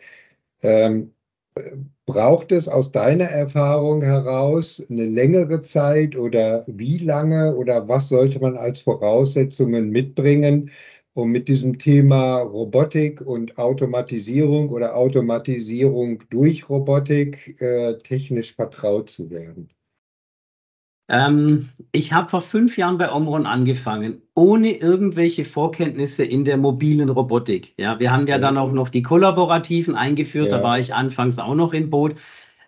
[0.63, 1.13] ähm,
[2.07, 8.41] braucht es aus deiner Erfahrung heraus eine längere Zeit oder wie lange oder was sollte
[8.41, 10.71] man als Voraussetzungen mitbringen,
[11.15, 19.31] um mit diesem Thema Robotik und Automatisierung oder Automatisierung durch Robotik äh, technisch vertraut zu
[19.31, 19.71] werden?
[21.09, 27.11] Ähm, ich habe vor fünf Jahren bei Omron angefangen, ohne irgendwelche Vorkenntnisse in der mobilen
[27.11, 27.75] Robotik.
[27.77, 30.59] Ja, wir haben ja dann auch noch die Kollaborativen eingeführt, ja.
[30.59, 32.15] da war ich anfangs auch noch im Boot.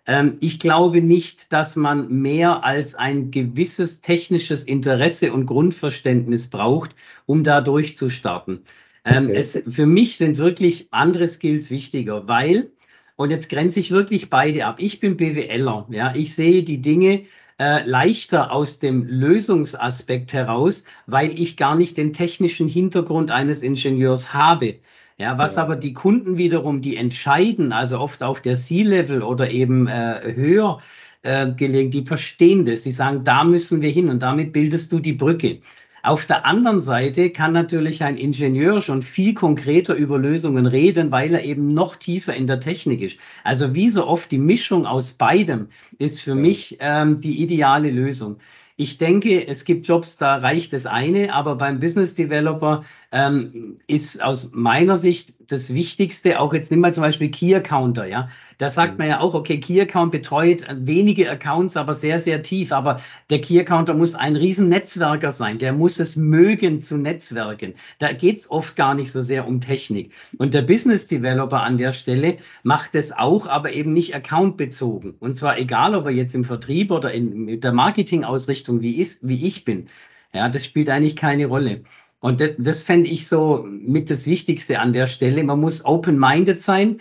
[0.07, 6.95] Ähm, ich glaube nicht, dass man mehr als ein gewisses technisches Interesse und Grundverständnis braucht,
[7.25, 8.63] um da durchzustarten.
[9.05, 9.35] Ähm, okay.
[9.35, 12.71] es, für mich sind wirklich andere Skills wichtiger, weil,
[13.17, 14.77] und jetzt grenze ich wirklich beide ab.
[14.79, 17.25] Ich bin BWLer, ja, ich sehe die Dinge
[17.59, 24.33] äh, leichter aus dem Lösungsaspekt heraus, weil ich gar nicht den technischen Hintergrund eines Ingenieurs
[24.33, 24.75] habe.
[25.19, 25.63] Ja, was ja.
[25.63, 30.79] aber die Kunden wiederum, die entscheiden, also oft auf der C-Level oder eben äh, höher
[31.23, 32.83] äh, gelegen, die verstehen das.
[32.83, 35.59] Sie sagen, da müssen wir hin und damit bildest du die Brücke.
[36.03, 41.33] Auf der anderen Seite kann natürlich ein Ingenieur schon viel konkreter über Lösungen reden, weil
[41.33, 43.19] er eben noch tiefer in der Technik ist.
[43.43, 48.37] Also wie so oft die Mischung aus beidem ist für mich ähm, die ideale Lösung.
[48.79, 54.21] Ich denke, es gibt Jobs, da reicht das eine, aber beim Business Developer ähm, ist
[54.21, 58.29] aus meiner Sicht das Wichtigste, auch jetzt nimm mal zum Beispiel Key Accounter, ja.
[58.57, 58.97] Da sagt mhm.
[58.97, 62.71] man ja auch, okay, Key Account betreut wenige Accounts, aber sehr, sehr tief.
[62.71, 65.59] Aber der Key Accounter muss ein riesen Netzwerker sein.
[65.59, 67.75] Der muss es mögen zu netzwerken.
[67.99, 70.11] Da geht's oft gar nicht so sehr um Technik.
[70.37, 75.15] Und der Business Developer an der Stelle macht es auch, aber eben nicht accountbezogen.
[75.19, 79.45] Und zwar egal, ob er jetzt im Vertrieb oder in der Marketingausrichtung wie, ist, wie
[79.45, 79.87] ich bin.
[80.33, 81.81] Ja, das spielt eigentlich keine Rolle.
[82.19, 85.43] Und das, das fände ich so mit das Wichtigste an der Stelle.
[85.43, 86.97] Man muss open-minded sein.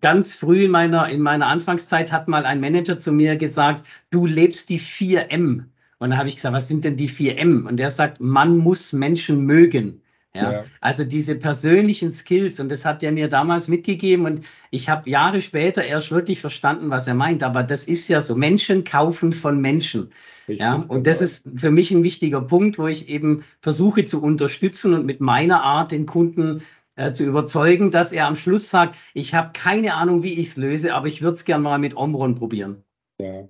[0.00, 4.26] Ganz früh in meiner, in meiner Anfangszeit hat mal ein Manager zu mir gesagt, du
[4.26, 5.64] lebst die 4M.
[5.98, 7.68] Und dann habe ich gesagt, was sind denn die 4M?
[7.68, 10.00] Und er sagt, man muss Menschen mögen.
[10.32, 14.88] Ja, ja, also diese persönlichen Skills und das hat er mir damals mitgegeben und ich
[14.88, 17.42] habe Jahre später erst wirklich verstanden, was er meint.
[17.42, 20.12] Aber das ist ja so: Menschen kaufen von Menschen.
[20.46, 24.22] Richtig, ja, und das ist für mich ein wichtiger Punkt, wo ich eben versuche zu
[24.22, 26.62] unterstützen und mit meiner Art den Kunden
[26.94, 30.56] äh, zu überzeugen, dass er am Schluss sagt: Ich habe keine Ahnung, wie ich es
[30.56, 32.84] löse, aber ich würde es gerne mal mit Omron probieren.
[33.18, 33.48] Ja,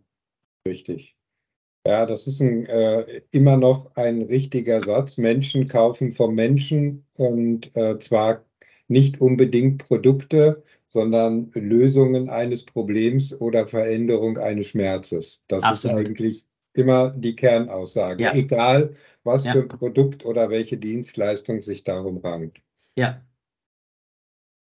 [0.66, 1.16] richtig.
[1.86, 5.16] Ja, das ist ein, äh, immer noch ein richtiger Satz.
[5.16, 8.44] Menschen kaufen vom Menschen und äh, zwar
[8.88, 15.42] nicht unbedingt Produkte, sondern Lösungen eines Problems oder Veränderung eines Schmerzes.
[15.48, 15.98] Das Absolut.
[15.98, 18.34] ist eigentlich immer die Kernaussage, ja.
[18.34, 19.52] egal was ja.
[19.52, 22.60] für ein Produkt oder welche Dienstleistung sich darum rankt.
[22.96, 23.22] Ja,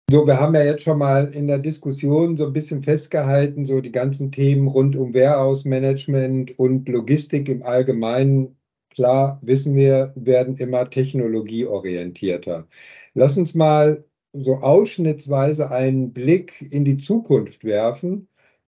[0.10, 3.82] so, wir haben ja jetzt schon mal in der Diskussion so ein bisschen festgehalten, so
[3.82, 8.56] die ganzen Themen rund um Warehouse-Management und Logistik im Allgemeinen.
[8.90, 12.68] Klar, wissen wir, werden immer technologieorientierter.
[13.16, 18.30] Lass uns mal so ausschnittsweise einen Blick in die Zukunft werfen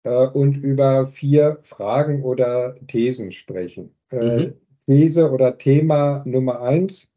[0.04, 3.96] äh, und über vier Fragen oder Thesen sprechen.
[4.12, 4.54] Äh, mhm.
[4.88, 7.11] These oder Thema Nummer eins,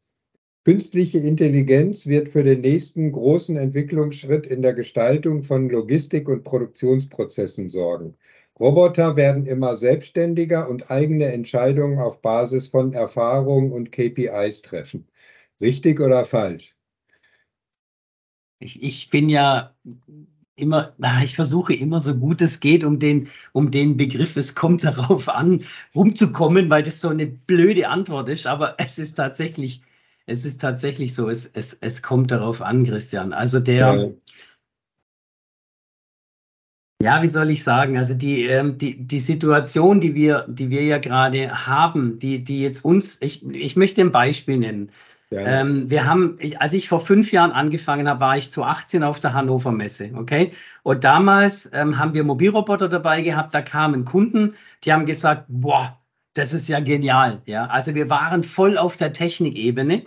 [0.65, 7.69] Künstliche Intelligenz wird für den nächsten großen Entwicklungsschritt in der Gestaltung von Logistik und Produktionsprozessen
[7.69, 8.17] sorgen.
[8.59, 15.07] Roboter werden immer selbstständiger und eigene Entscheidungen auf Basis von Erfahrungen und KPIs treffen.
[15.61, 16.75] Richtig oder falsch?
[18.61, 19.75] Ich, ich bin ja
[20.57, 24.83] immer, ich versuche immer so gut es geht, um den, um den Begriff, es kommt
[24.85, 25.63] darauf an,
[25.95, 29.83] rumzukommen, weil das so eine blöde Antwort ist, aber es ist tatsächlich
[30.27, 33.33] es ist tatsächlich so, es, es, es kommt darauf an, Christian.
[33.33, 34.15] Also der,
[37.03, 37.99] ja, wie soll ich sagen?
[37.99, 42.63] Also die, ähm, die, die Situation, die wir, die wir ja gerade haben, die, die
[42.63, 44.91] jetzt uns, ich, ich möchte ein Beispiel nennen.
[45.31, 45.41] Ja.
[45.41, 49.03] Ähm, wir haben, ich, als ich vor fünf Jahren angefangen habe, war ich zu 18
[49.03, 50.53] auf der Hannover Messe, okay?
[50.83, 55.99] Und damals ähm, haben wir Mobilroboter dabei gehabt, da kamen Kunden, die haben gesagt, boah,
[56.35, 57.41] das ist ja genial.
[57.47, 60.05] Ja, also wir waren voll auf der Technikebene.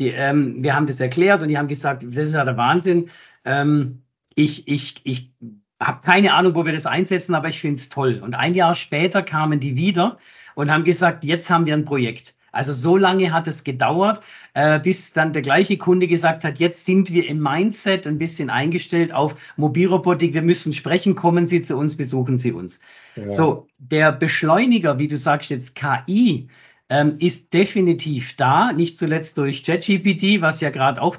[0.00, 3.10] Die, ähm, wir haben das erklärt und die haben gesagt, das ist ja der Wahnsinn.
[3.44, 4.02] Ähm,
[4.34, 5.32] ich ich, ich
[5.80, 8.20] habe keine Ahnung, wo wir das einsetzen, aber ich finde es toll.
[8.22, 10.18] Und ein Jahr später kamen die wieder
[10.54, 12.34] und haben gesagt, jetzt haben wir ein Projekt.
[12.54, 14.22] Also so lange hat es gedauert,
[14.54, 18.50] äh, bis dann der gleiche Kunde gesagt hat, jetzt sind wir im Mindset ein bisschen
[18.50, 22.80] eingestellt auf Mobilrobotik, wir müssen sprechen, kommen Sie zu uns, besuchen Sie uns.
[23.16, 23.30] Ja.
[23.30, 26.48] So, der Beschleuniger, wie du sagst jetzt KI,
[26.88, 31.16] ähm, ist definitiv da, nicht zuletzt durch ChatGPT, was ja gerade auch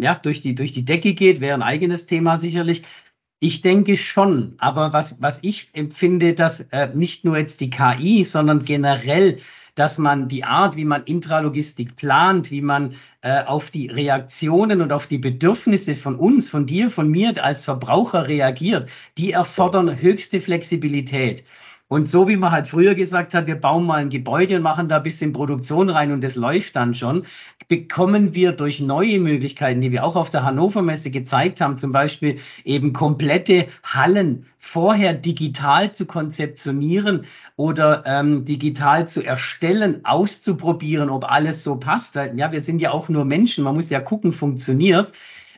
[0.00, 2.82] ja, durch, die, durch die Decke geht, wäre ein eigenes Thema sicherlich.
[3.38, 8.24] Ich denke schon, aber was, was ich empfinde, dass äh, nicht nur jetzt die KI,
[8.24, 9.38] sondern generell
[9.76, 14.92] dass man die Art, wie man Intralogistik plant, wie man äh, auf die Reaktionen und
[14.92, 20.40] auf die Bedürfnisse von uns, von dir, von mir als Verbraucher reagiert, die erfordern höchste
[20.40, 21.44] Flexibilität.
[21.88, 24.88] Und so wie man halt früher gesagt hat, wir bauen mal ein Gebäude und machen
[24.88, 27.24] da ein bisschen Produktion rein und das läuft dann schon,
[27.68, 31.92] bekommen wir durch neue Möglichkeiten, die wir auch auf der Hannover Messe gezeigt haben, zum
[31.92, 41.30] Beispiel eben komplette Hallen vorher digital zu konzeptionieren oder ähm, digital zu erstellen, auszuprobieren, ob
[41.30, 42.16] alles so passt.
[42.16, 45.12] Ja, wir sind ja auch nur Menschen, man muss ja gucken, funktioniert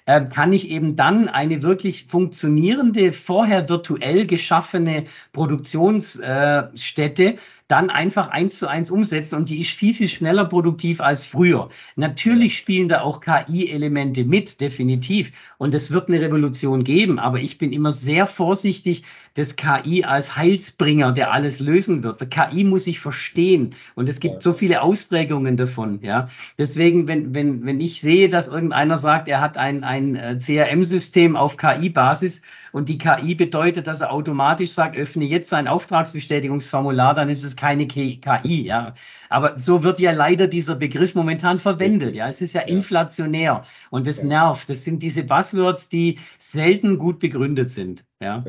[0.08, 7.36] äh, kann ich eben dann eine wirklich funktionierende, vorher virtuell geschaffene Produktionsstätte äh,
[7.68, 11.68] dann einfach eins zu eins umsetzen und die ist viel, viel schneller produktiv als früher.
[11.96, 15.30] Natürlich spielen da auch KI-Elemente mit, definitiv.
[15.58, 19.02] Und es wird eine Revolution geben, aber ich bin immer sehr vorsichtig,
[19.38, 22.20] das KI als Heilsbringer, der alles lösen wird.
[22.20, 24.40] Der KI muss sich verstehen und es gibt ja.
[24.40, 26.00] so viele Ausprägungen davon.
[26.02, 30.38] Ja, deswegen, wenn wenn wenn ich sehe, dass irgendeiner sagt, er hat ein ein äh,
[30.38, 37.14] CRM-System auf KI-Basis und die KI bedeutet, dass er automatisch sagt, öffne jetzt ein Auftragsbestätigungsformular,
[37.14, 38.94] dann ist es keine KI, ja.
[39.28, 42.26] Aber so wird ja leider dieser Begriff momentan verwendet, ja.
[42.28, 42.66] Es ist ja, ja.
[42.66, 44.24] inflationär und das ja.
[44.24, 44.68] nervt.
[44.68, 48.44] Das sind diese Buzzwords, die selten gut begründet sind, ja.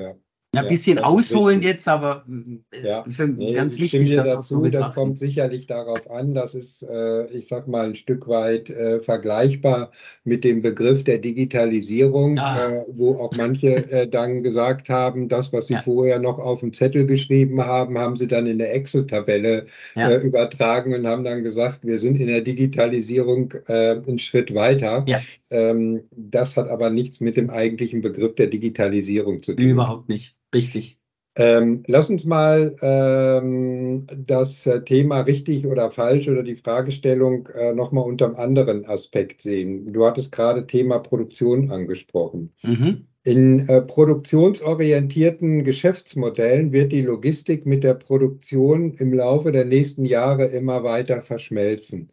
[0.55, 0.61] Ja.
[0.61, 2.25] Ja, ein bisschen ausholen jetzt, aber
[2.71, 3.05] äh, ja.
[3.07, 7.47] für, nee, ganz wichtig, das dazu, Das kommt sicherlich darauf an, dass es, äh, ich
[7.47, 9.91] sag mal, ein Stück weit äh, vergleichbar
[10.23, 12.57] mit dem Begriff der Digitalisierung, ah.
[12.67, 15.81] äh, wo auch manche äh, dann gesagt haben, das, was sie ja.
[15.81, 20.09] vorher noch auf dem Zettel geschrieben haben, haben sie dann in der Excel-Tabelle ja.
[20.09, 25.05] Äh, übertragen und haben dann gesagt, wir sind in der Digitalisierung einen Schritt weiter.
[25.49, 29.65] Ähm, das hat aber nichts mit dem eigentlichen Begriff der Digitalisierung zu tun.
[29.65, 30.35] Überhaupt nicht.
[30.53, 30.99] Richtig.
[31.35, 37.73] Ähm, lass uns mal ähm, das äh, Thema richtig oder falsch oder die Fragestellung äh,
[37.73, 39.93] nochmal unter einem anderen Aspekt sehen.
[39.93, 42.51] Du hattest gerade Thema Produktion angesprochen.
[42.63, 43.07] Mhm.
[43.23, 50.45] In äh, produktionsorientierten Geschäftsmodellen wird die Logistik mit der Produktion im Laufe der nächsten Jahre
[50.45, 52.11] immer weiter verschmelzen.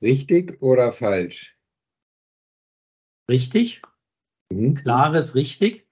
[0.00, 1.55] Richtig oder falsch?
[3.28, 3.82] Richtig.
[4.50, 4.74] Mhm.
[4.74, 5.86] Klares richtig.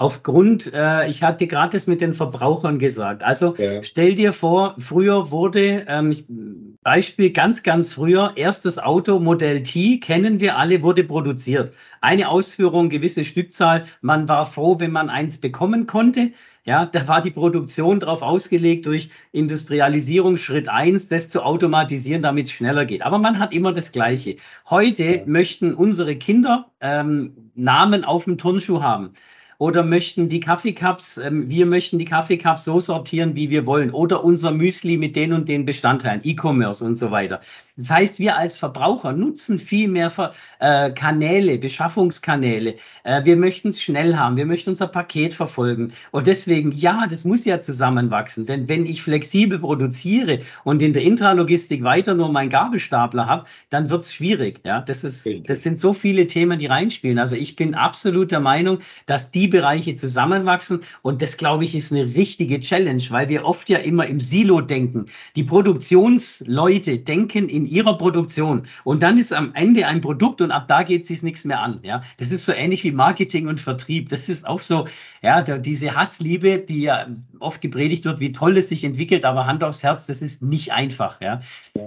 [0.00, 3.22] Aufgrund, äh, ich hatte gerade das mit den Verbrauchern gesagt.
[3.22, 3.82] Also ja.
[3.82, 10.40] stell dir vor, früher wurde, ähm, Beispiel ganz, ganz früher, erstes Auto Modell T, kennen
[10.40, 11.74] wir alle, wurde produziert.
[12.00, 13.84] Eine Ausführung, gewisse Stückzahl.
[14.00, 16.32] Man war froh, wenn man eins bekommen konnte.
[16.64, 22.46] Ja, da war die Produktion darauf ausgelegt, durch Industrialisierung Schritt eins, das zu automatisieren, damit
[22.46, 23.02] es schneller geht.
[23.02, 24.36] Aber man hat immer das Gleiche.
[24.68, 25.22] Heute ja.
[25.26, 29.14] möchten unsere Kinder ähm, Namen auf dem Turnschuh haben
[29.60, 34.24] oder möchten die Kaffeecups, ähm, wir möchten die Kaffeecups so sortieren, wie wir wollen oder
[34.24, 37.40] unser Müsli mit den und den Bestandteilen, E-Commerce und so weiter.
[37.80, 40.12] Das heißt, wir als Verbraucher nutzen viel mehr
[40.58, 42.74] äh, Kanäle, Beschaffungskanäle.
[43.04, 45.92] Äh, wir möchten es schnell haben, wir möchten unser Paket verfolgen.
[46.10, 48.44] Und deswegen, ja, das muss ja zusammenwachsen.
[48.44, 53.88] Denn wenn ich flexibel produziere und in der Intralogistik weiter nur meinen Gabelstapler habe, dann
[53.88, 54.60] wird es schwierig.
[54.64, 57.18] Ja, das, ist, das sind so viele Themen, die reinspielen.
[57.18, 60.80] Also ich bin absolut der Meinung, dass die Bereiche zusammenwachsen.
[61.00, 64.60] Und das, glaube ich, ist eine richtige Challenge, weil wir oft ja immer im Silo
[64.60, 65.06] denken.
[65.34, 70.66] Die Produktionsleute denken in ihrer Produktion und dann ist am Ende ein Produkt und ab
[70.68, 71.80] da geht es sich nichts mehr an.
[71.82, 74.08] Ja, das ist so ähnlich wie Marketing und Vertrieb.
[74.08, 74.86] Das ist auch so,
[75.22, 77.06] ja, da, diese Hassliebe, die ja
[77.38, 80.72] oft gepredigt wird, wie toll es sich entwickelt, aber Hand aufs Herz, das ist nicht
[80.72, 81.20] einfach.
[81.20, 81.40] Ja,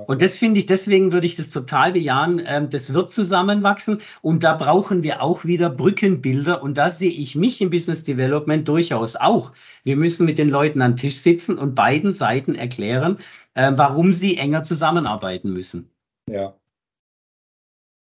[0.07, 2.41] und das finde ich, deswegen würde ich das total bejahen.
[2.45, 7.35] Ähm, das wird zusammenwachsen und da brauchen wir auch wieder Brückenbilder und da sehe ich
[7.35, 9.51] mich im Business Development durchaus auch.
[9.83, 13.17] Wir müssen mit den Leuten am Tisch sitzen und beiden Seiten erklären,
[13.55, 15.89] äh, warum sie enger zusammenarbeiten müssen.
[16.29, 16.57] Ja.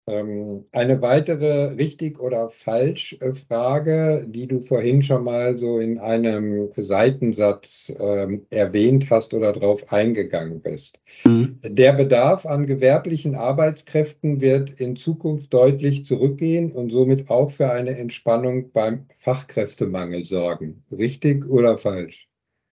[0.08, 5.98] Ähm, eine weitere richtig oder falsch äh, Frage, die du vorhin schon mal so in
[5.98, 11.00] einem Seitensatz ähm, erwähnt hast oder darauf eingegangen bist.
[11.24, 11.58] Mhm.
[11.64, 17.98] Der Bedarf an gewerblichen Arbeitskräften wird in Zukunft deutlich zurückgehen und somit auch für eine
[17.98, 20.84] Entspannung beim Fachkräftemangel sorgen.
[20.92, 22.28] Richtig oder falsch?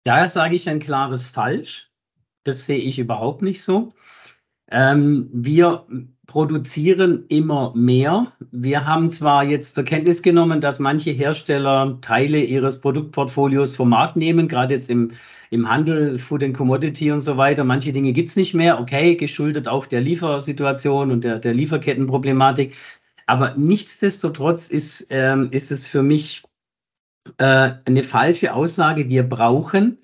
[0.05, 1.86] Da sage ich ein klares Falsch.
[2.47, 3.93] Das sehe ich überhaupt nicht so.
[4.71, 5.85] Ähm, wir
[6.27, 8.33] produzieren immer mehr.
[8.51, 14.15] Wir haben zwar jetzt zur Kenntnis genommen, dass manche Hersteller Teile ihres Produktportfolios vom Markt
[14.15, 15.11] nehmen, gerade jetzt im,
[15.49, 17.63] im Handel, Food and Commodity und so weiter.
[17.63, 18.79] Manche Dinge gibt's nicht mehr.
[18.79, 22.75] Okay, geschuldet auch der Liefersituation und der, der Lieferkettenproblematik.
[23.25, 26.43] Aber nichtsdestotrotz ist, ähm, ist es für mich
[27.39, 29.09] äh, eine falsche Aussage.
[29.09, 29.97] Wir brauchen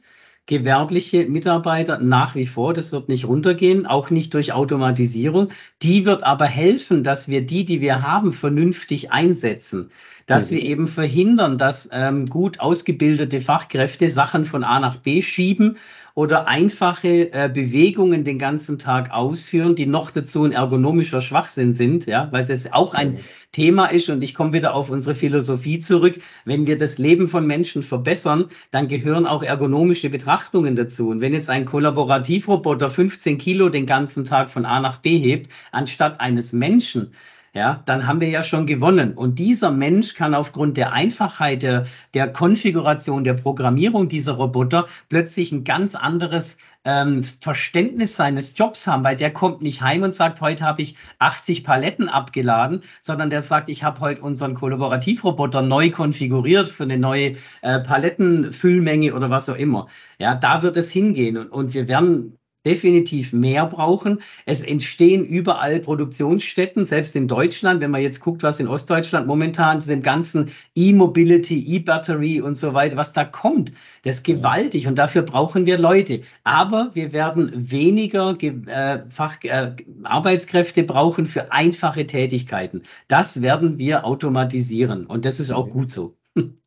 [0.45, 2.73] gewerbliche Mitarbeiter nach wie vor.
[2.73, 5.49] Das wird nicht runtergehen, auch nicht durch Automatisierung.
[5.82, 9.89] Die wird aber helfen, dass wir die, die wir haben, vernünftig einsetzen.
[10.25, 10.56] Dass mhm.
[10.56, 15.77] wir eben verhindern, dass ähm, gut ausgebildete Fachkräfte Sachen von A nach B schieben
[16.15, 22.06] oder einfache äh, Bewegungen den ganzen Tag ausführen, die noch dazu ein ergonomischer Schwachsinn sind,
[22.06, 23.19] ja, weil es auch ein.
[23.54, 26.19] Thema ist und ich komme wieder auf unsere Philosophie zurück.
[26.43, 31.10] Wenn wir das Leben von Menschen verbessern, dann gehören auch ergonomische Betrachtungen dazu.
[31.10, 35.52] Und wenn jetzt ein Kollaborativroboter 15 Kilo den ganzen Tag von A nach B hebt,
[35.71, 37.13] anstatt eines Menschen,
[37.54, 39.13] ja, dann haben wir ja schon gewonnen.
[39.13, 41.86] Und dieser Mensch kann aufgrund der Einfachheit der,
[42.16, 49.04] der Konfiguration, der Programmierung dieser Roboter plötzlich ein ganz anderes ähm, Verständnis seines Jobs haben,
[49.04, 53.44] weil der kommt nicht heim und sagt, heute habe ich 80 Paletten abgeladen, sondern der
[53.44, 59.48] sagt, ich habe heute unseren Kollaborativroboter neu konfiguriert für eine neue äh, Palettenfüllmenge oder was
[59.48, 59.88] auch immer.
[60.20, 64.21] Ja, da wird es hingehen und, und wir werden definitiv mehr brauchen.
[64.45, 67.82] Es entstehen überall Produktionsstätten, selbst in Deutschland.
[67.82, 72.74] Wenn man jetzt guckt, was in Ostdeutschland momentan zu dem ganzen E-Mobility, E-Battery und so
[72.74, 73.72] weiter, was da kommt,
[74.03, 76.22] das ist gewaltig und dafür brauchen wir Leute.
[76.43, 82.84] Aber wir werden weniger äh, Fach, äh, Arbeitskräfte brauchen für einfache Tätigkeiten.
[83.07, 85.72] Das werden wir automatisieren und das ist auch mhm.
[85.72, 86.16] gut so.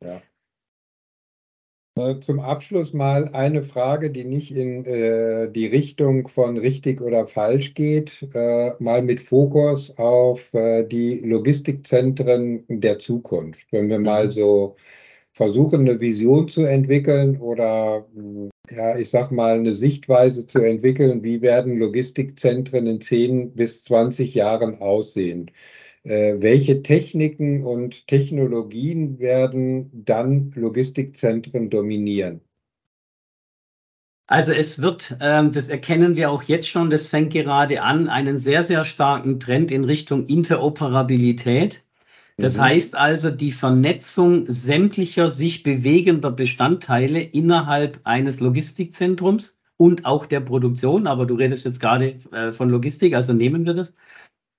[0.01, 0.23] Ja.
[2.21, 7.73] Zum Abschluss mal eine Frage, die nicht in äh, die Richtung von richtig oder falsch
[7.73, 13.69] geht, äh, mal mit Fokus auf äh, die Logistikzentren der Zukunft.
[13.73, 14.31] Wenn wir mal mhm.
[14.31, 14.77] so
[15.33, 18.07] versuchen, eine Vision zu entwickeln oder
[18.71, 24.35] ja, ich sag mal, eine Sichtweise zu entwickeln, wie werden Logistikzentren in 10 bis 20
[24.35, 25.51] Jahren aussehen.
[26.07, 32.41] Äh, welche Techniken und Technologien werden dann Logistikzentren dominieren?
[34.29, 38.39] Also es wird, ähm, das erkennen wir auch jetzt schon, das fängt gerade an, einen
[38.39, 41.83] sehr, sehr starken Trend in Richtung Interoperabilität.
[42.37, 42.63] Das mhm.
[42.63, 51.09] heißt also die Vernetzung sämtlicher sich bewegender Bestandteile innerhalb eines Logistikzentrums und auch der Produktion.
[51.09, 53.93] Aber du redest jetzt gerade äh, von Logistik, also nehmen wir das.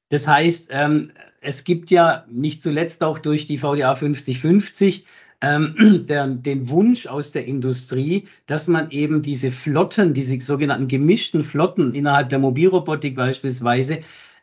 [0.09, 1.11] Das heißt, ähm,
[1.47, 5.05] es gibt ja nicht zuletzt auch durch die VDA 5050
[5.39, 11.43] ähm, der, den Wunsch aus der Industrie, dass man eben diese Flotten, diese sogenannten gemischten
[11.43, 13.99] Flotten innerhalb der Mobilrobotik beispielsweise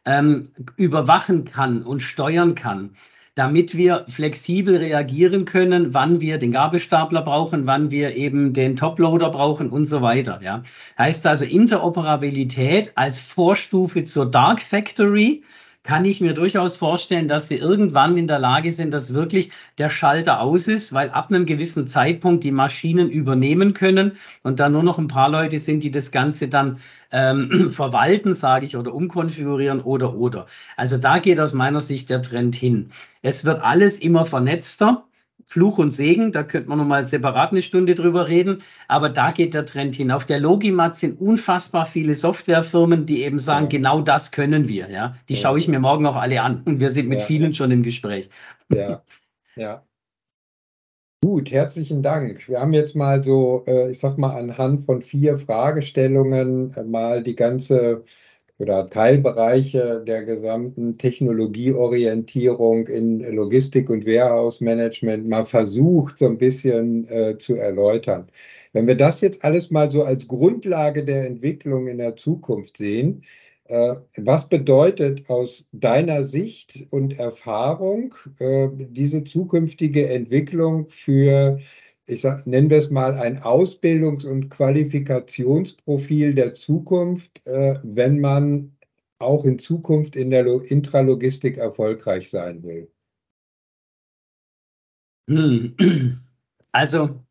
[0.07, 0.45] ähm,
[0.79, 2.91] überwachen kann und steuern kann,
[3.35, 9.29] damit wir flexibel reagieren können, wann wir den Gabelstapler brauchen, wann wir eben den Toploader
[9.29, 10.41] brauchen und so weiter.
[10.43, 10.63] Ja.
[10.97, 15.43] Heißt also Interoperabilität als Vorstufe zur Dark Factory
[15.85, 19.91] kann ich mir durchaus vorstellen, dass wir irgendwann in der Lage sind, dass wirklich der
[19.91, 24.13] Schalter aus ist, weil ab einem gewissen Zeitpunkt die Maschinen übernehmen können
[24.43, 26.79] und da nur noch ein paar Leute sind, die das Ganze dann
[27.13, 30.47] ähm, verwalten, sage ich, oder umkonfigurieren oder oder.
[30.77, 32.89] Also da geht aus meiner Sicht der Trend hin.
[33.21, 35.05] Es wird alles immer vernetzter.
[35.47, 39.55] Fluch und Segen, da könnte man nochmal separat eine Stunde drüber reden, aber da geht
[39.55, 40.11] der Trend hin.
[40.11, 43.79] Auf der Logimat sind unfassbar viele Softwarefirmen, die eben sagen, ja.
[43.79, 44.91] genau das können wir.
[44.91, 45.41] Ja, Die ja.
[45.41, 47.27] schaue ich mir morgen auch alle an und wir sind mit ja.
[47.27, 48.29] vielen schon im Gespräch.
[48.73, 49.03] Ja,
[49.57, 49.83] ja.
[51.25, 52.47] Gut, herzlichen Dank.
[52.49, 57.23] Wir haben jetzt mal so, äh, ich sag mal, anhand von vier Fragestellungen äh, mal
[57.23, 58.05] die ganze
[58.59, 67.37] oder Teilbereiche der gesamten Technologieorientierung in Logistik und Warehouse-Management mal versucht, so ein bisschen äh,
[67.39, 68.29] zu erläutern.
[68.73, 73.23] Wenn wir das jetzt alles mal so als Grundlage der Entwicklung in der Zukunft sehen,
[73.67, 81.59] äh, was bedeutet aus deiner Sicht und Erfahrung äh, diese zukünftige Entwicklung für
[82.07, 88.77] ich sag, nennen wir es mal ein Ausbildungs- und Qualifikationsprofil der Zukunft, äh, wenn man
[89.19, 92.91] auch in Zukunft in der Intralogistik erfolgreich sein will?
[95.29, 96.21] Hm.
[96.77, 97.25] Also,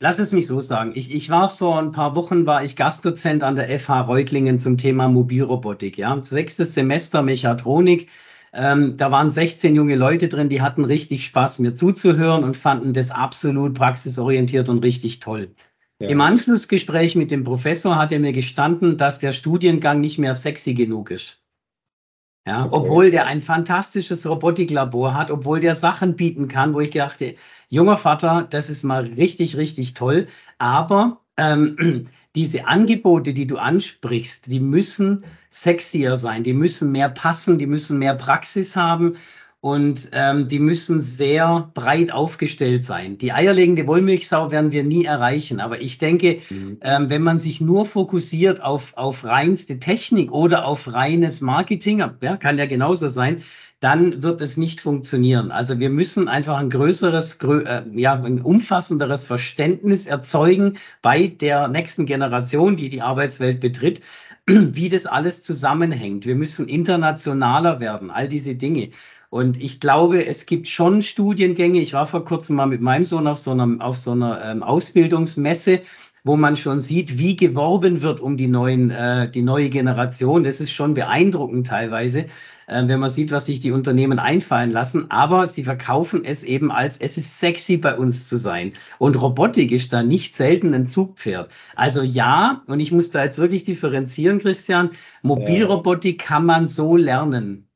[0.00, 0.90] lass es mich so sagen.
[0.96, 4.76] Ich, ich war vor ein paar Wochen, war ich Gastdozent an der FH Reutlingen zum
[4.76, 5.96] Thema Mobilrobotik.
[5.96, 6.20] Ja?
[6.20, 8.08] Sechstes Semester Mechatronik.
[8.54, 12.92] Ähm, da waren 16 junge Leute drin, die hatten richtig Spaß, mir zuzuhören und fanden
[12.92, 15.54] das absolut praxisorientiert und richtig toll.
[15.98, 16.08] Ja.
[16.08, 20.74] Im Anschlussgespräch mit dem Professor hat er mir gestanden, dass der Studiengang nicht mehr sexy
[20.74, 21.40] genug ist.
[22.46, 22.76] Ja, okay.
[22.76, 27.36] obwohl der ein fantastisches Robotiklabor hat, obwohl der Sachen bieten kann, wo ich dachte,
[27.70, 30.26] junger Vater, das ist mal richtig, richtig toll.
[30.58, 37.58] Aber ähm, diese Angebote, die du ansprichst, die müssen sexier sein, die müssen mehr passen,
[37.58, 39.16] die müssen mehr Praxis haben
[39.64, 43.16] und ähm, die müssen sehr breit aufgestellt sein.
[43.16, 46.76] Die eierlegende Wollmilchsau werden wir nie erreichen, aber ich denke, mhm.
[46.82, 52.36] ähm, wenn man sich nur fokussiert auf, auf reinste Technik oder auf reines Marketing, ja,
[52.36, 53.42] kann ja genauso sein,
[53.84, 55.50] dann wird es nicht funktionieren.
[55.50, 61.68] Also wir müssen einfach ein größeres, grö äh, ja, ein umfassenderes Verständnis erzeugen bei der
[61.68, 64.00] nächsten Generation, die die Arbeitswelt betritt,
[64.46, 66.24] wie das alles zusammenhängt.
[66.24, 68.88] Wir müssen internationaler werden, all diese Dinge.
[69.28, 71.80] Und ich glaube, es gibt schon Studiengänge.
[71.80, 74.62] Ich war vor kurzem mal mit meinem Sohn auf so einer, auf so einer ähm,
[74.62, 75.82] Ausbildungsmesse
[76.24, 80.44] wo man schon sieht, wie geworben wird um die neuen, äh, die neue Generation.
[80.44, 82.26] Das ist schon beeindruckend teilweise,
[82.66, 85.10] äh, wenn man sieht, was sich die Unternehmen einfallen lassen.
[85.10, 88.72] Aber sie verkaufen es eben als, es ist sexy bei uns zu sein.
[88.98, 91.50] Und Robotik ist da nicht selten ein Zugpferd.
[91.76, 94.90] Also ja, und ich muss da jetzt wirklich differenzieren, Christian,
[95.22, 97.68] Mobilrobotik kann man so lernen.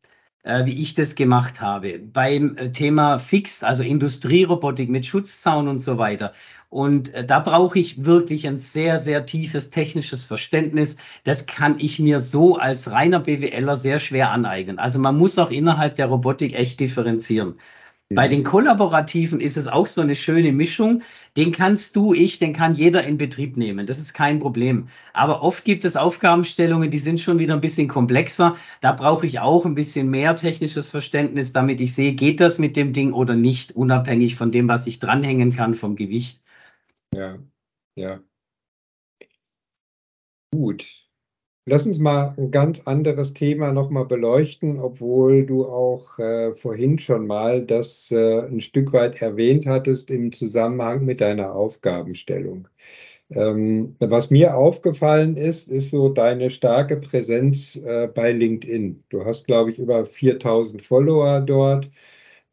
[0.45, 1.99] äh, wie ich das gemacht habe.
[1.99, 6.33] Beim äh, Thema Fixed, also Industrierobotik mit Schutzzaun und so weiter.
[6.71, 10.97] Und äh, da brauche ich wirklich ein sehr, sehr tiefes technisches Verständnis.
[11.25, 14.79] Das kann ich mir so als reiner BWLer sehr schwer aneignen.
[14.79, 17.55] Also man muss auch innerhalb der Robotik echt differenzieren.
[18.15, 21.03] Bei den Kollaborativen ist es auch so eine schöne Mischung.
[21.37, 23.87] Den kannst du, ich, den kann jeder in Betrieb nehmen.
[23.87, 24.87] Das ist kein Problem.
[25.13, 28.57] Aber oft gibt es Aufgabenstellungen, die sind schon wieder ein bisschen komplexer.
[28.81, 32.77] Da brauche ich auch ein bisschen mehr technisches Verständnis, damit ich sehe, geht das mit
[32.77, 36.41] dem Ding oder nicht, unabhängig von dem, was ich dranhängen kann vom Gewicht.
[37.19, 37.39] Ja,
[37.97, 38.23] ja.
[40.53, 40.87] Gut.
[41.67, 47.27] Lass uns mal ein ganz anderes Thema nochmal beleuchten, obwohl du auch äh, vorhin schon
[47.27, 52.69] mal das äh, ein Stück weit erwähnt hattest im Zusammenhang mit deiner Aufgabenstellung.
[53.31, 59.05] Ähm, was mir aufgefallen ist, ist so deine starke Präsenz äh, bei LinkedIn.
[59.11, 61.91] Du hast, glaube ich, über 4000 Follower dort.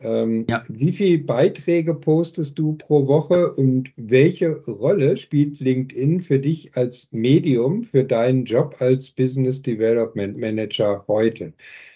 [0.01, 0.61] Ähm, ja.
[0.67, 7.07] Wie viele Beiträge postest du pro Woche und welche Rolle spielt LinkedIn für dich als
[7.11, 11.53] Medium für deinen Job als Business Development Manager heute?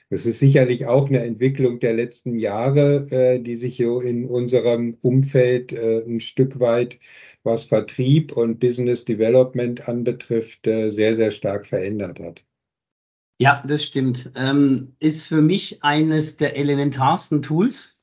[0.09, 4.95] Das ist sicherlich auch eine Entwicklung der letzten Jahre, äh, die sich so in unserem
[5.01, 6.97] Umfeld äh, ein Stück weit,
[7.43, 12.43] was Vertrieb und Business Development anbetrifft, äh, sehr, sehr stark verändert hat.
[13.41, 14.29] Ja, das stimmt.
[14.35, 17.97] Ähm, ist für mich eines der elementarsten Tools.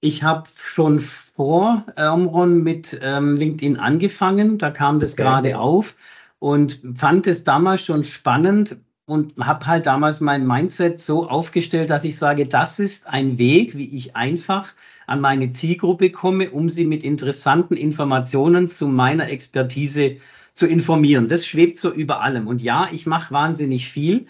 [0.00, 4.58] Ich habe schon vor Omron mit ähm, LinkedIn angefangen.
[4.58, 5.22] Da kam das okay.
[5.22, 5.94] gerade auf
[6.40, 12.04] und fand es damals schon spannend und habe halt damals mein Mindset so aufgestellt, dass
[12.04, 14.74] ich sage, das ist ein Weg, wie ich einfach
[15.06, 20.16] an meine Zielgruppe komme, um sie mit interessanten Informationen zu meiner Expertise
[20.54, 21.28] zu informieren.
[21.28, 22.48] Das schwebt so über allem.
[22.48, 24.26] Und ja, ich mache wahnsinnig viel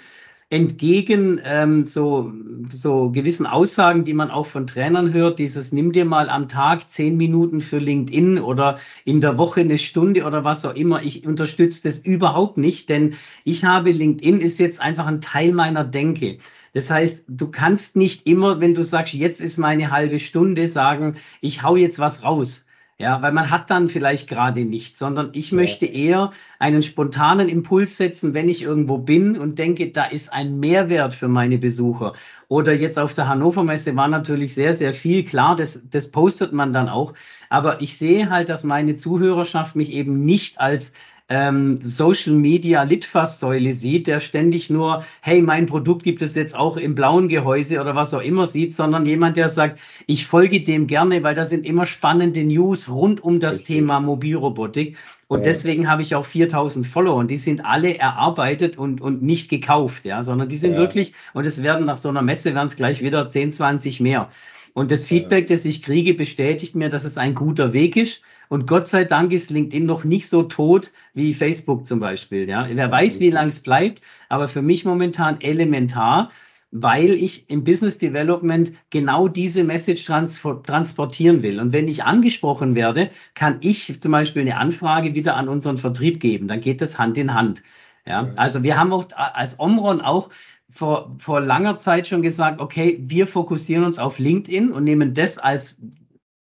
[0.51, 2.33] entgegen ähm, so,
[2.71, 6.89] so gewissen Aussagen, die man auch von Trainern hört, dieses nimm dir mal am Tag
[6.91, 11.03] zehn Minuten für LinkedIn oder in der Woche eine Stunde oder was auch immer.
[11.03, 15.85] Ich unterstütze das überhaupt nicht, denn ich habe LinkedIn ist jetzt einfach ein Teil meiner
[15.85, 16.39] Denke.
[16.73, 21.17] Das heißt, du kannst nicht immer, wenn du sagst, jetzt ist meine halbe Stunde, sagen,
[21.43, 22.65] ich hau jetzt was raus
[23.01, 27.97] ja, weil man hat dann vielleicht gerade nichts, sondern ich möchte eher einen spontanen Impuls
[27.97, 32.15] setzen, wenn ich irgendwo bin und denke, da ist ein Mehrwert für meine Besucher.
[32.49, 35.23] Oder jetzt auf der Hannover Messe war natürlich sehr, sehr viel.
[35.23, 37.15] Klar, das, das postet man dann auch.
[37.51, 40.93] Aber ich sehe halt, dass meine Zuhörerschaft mich eben nicht als
[41.29, 46.77] ähm, Social Media Litfaßsäule sieht, der ständig nur, hey, mein Produkt gibt es jetzt auch
[46.77, 50.87] im blauen Gehäuse oder was auch immer sieht, sondern jemand, der sagt, ich folge dem
[50.87, 53.77] gerne, weil da sind immer spannende News rund um das Richtig.
[53.77, 54.97] Thema Mobilrobotik.
[55.27, 55.45] Und ja.
[55.45, 60.07] deswegen habe ich auch 4000 Follower und die sind alle erarbeitet und, und nicht gekauft,
[60.07, 60.79] ja, sondern die sind ja.
[60.79, 64.31] wirklich, und es werden nach so einer Messe werden es gleich wieder 10, 20 mehr.
[64.73, 68.23] Und das Feedback, das ich kriege, bestätigt mir, dass es ein guter Weg ist.
[68.49, 72.49] Und Gott sei Dank ist LinkedIn noch nicht so tot wie Facebook zum Beispiel.
[72.49, 76.31] Ja, wer weiß, wie lange es bleibt, aber für mich momentan elementar,
[76.71, 81.61] weil ich im Business Development genau diese Message transportieren will.
[81.61, 86.21] Und wenn ich angesprochen werde, kann ich zum Beispiel eine Anfrage wieder an unseren Vertrieb
[86.21, 86.49] geben.
[86.49, 87.63] Dann geht das Hand in Hand.
[88.07, 90.31] Ja, also wir haben auch als Omron auch
[90.71, 95.39] vor, vor langer Zeit schon gesagt, okay, wir fokussieren uns auf LinkedIn und nehmen das
[95.39, 95.77] als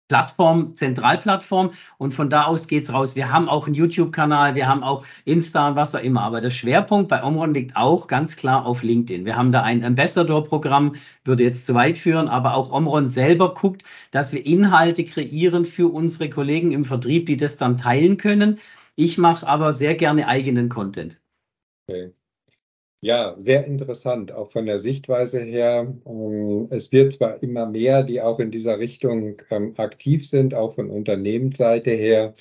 [0.09, 3.16] Plattform, Zentralplattform und von da aus geht's raus.
[3.16, 6.50] Wir haben auch einen YouTube-Kanal, wir haben auch Insta und was auch immer, aber der
[6.50, 9.24] Schwerpunkt bei Omron liegt auch ganz klar auf LinkedIn.
[9.24, 10.94] Wir haben da ein Ambassador-Programm,
[11.24, 13.82] würde jetzt zu weit führen, aber auch Omron selber guckt,
[14.12, 18.59] dass wir Inhalte kreieren für unsere Kollegen im Vertrieb, die das dann teilen können.
[18.94, 21.20] Ich mache aber sehr gerne eigenen Content.
[21.88, 22.12] Okay.
[23.07, 25.94] Ja, sehr interessant, auch von der Sichtweise her.
[26.07, 30.74] Ähm, es wird zwar immer mehr, die auch in dieser Richtung ähm, aktiv sind, auch
[30.74, 32.34] von Unternehmensseite her,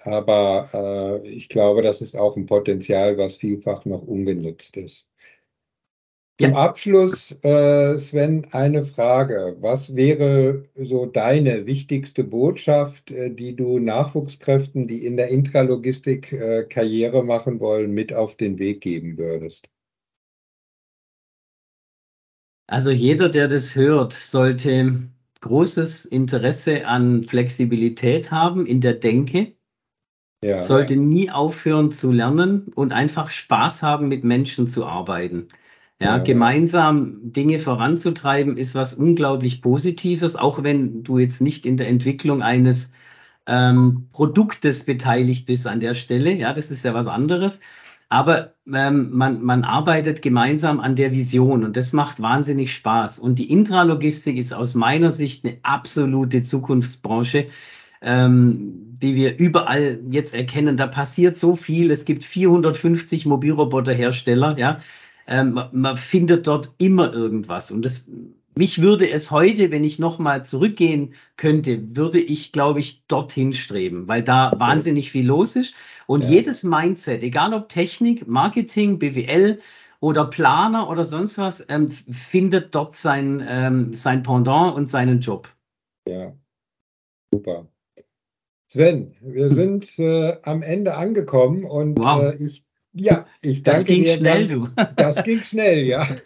[0.00, 5.10] aber äh, ich glaube, das ist auch ein Potenzial, was vielfach noch ungenutzt ist.
[6.40, 6.64] Zum ja.
[6.64, 9.56] Abschluss, äh, Sven, eine Frage.
[9.60, 16.64] Was wäre so deine wichtigste Botschaft, äh, die du Nachwuchskräften, die in der Intralogistik äh,
[16.64, 19.68] Karriere machen wollen, mit auf den Weg geben würdest?
[22.66, 24.98] Also jeder, der das hört, sollte
[25.40, 29.54] großes Interesse an Flexibilität haben in der Denke,
[30.42, 30.60] ja.
[30.60, 35.48] sollte nie aufhören zu lernen und einfach Spaß haben, mit Menschen zu arbeiten.
[36.00, 41.78] Ja, ja, gemeinsam Dinge voranzutreiben ist was unglaublich Positives, auch wenn du jetzt nicht in
[41.78, 42.92] der Entwicklung eines
[43.46, 46.32] ähm, Produktes beteiligt bist an der Stelle.
[46.32, 47.60] Ja, das ist ja was anderes.
[48.08, 53.18] Aber ähm, man, man arbeitet gemeinsam an der Vision und das macht wahnsinnig Spaß.
[53.18, 57.46] Und die Intralogistik ist aus meiner Sicht eine absolute Zukunftsbranche,
[58.02, 60.76] ähm, die wir überall jetzt erkennen.
[60.76, 61.90] Da passiert so viel.
[61.90, 64.56] Es gibt 450 Mobilroboterhersteller.
[64.56, 64.78] Ja,
[65.26, 67.72] ähm, man findet dort immer irgendwas.
[67.72, 68.06] Und das
[68.58, 74.08] mich würde es heute, wenn ich nochmal zurückgehen könnte, würde ich, glaube ich, dorthin streben,
[74.08, 75.74] weil da wahnsinnig viel los ist.
[76.06, 76.30] Und ja.
[76.30, 79.58] jedes Mindset, egal ob Technik, Marketing, BWL
[80.00, 85.48] oder Planer oder sonst was, ähm, findet dort sein, ähm, sein Pendant und seinen Job.
[86.08, 86.32] Ja,
[87.32, 87.66] super.
[88.68, 92.32] Sven, wir sind äh, am Ende angekommen und wow.
[92.32, 94.16] äh, ich, ja, ich danke das ging dir.
[94.16, 94.84] Schnell, dann, du.
[94.96, 96.06] Das ging schnell, ja.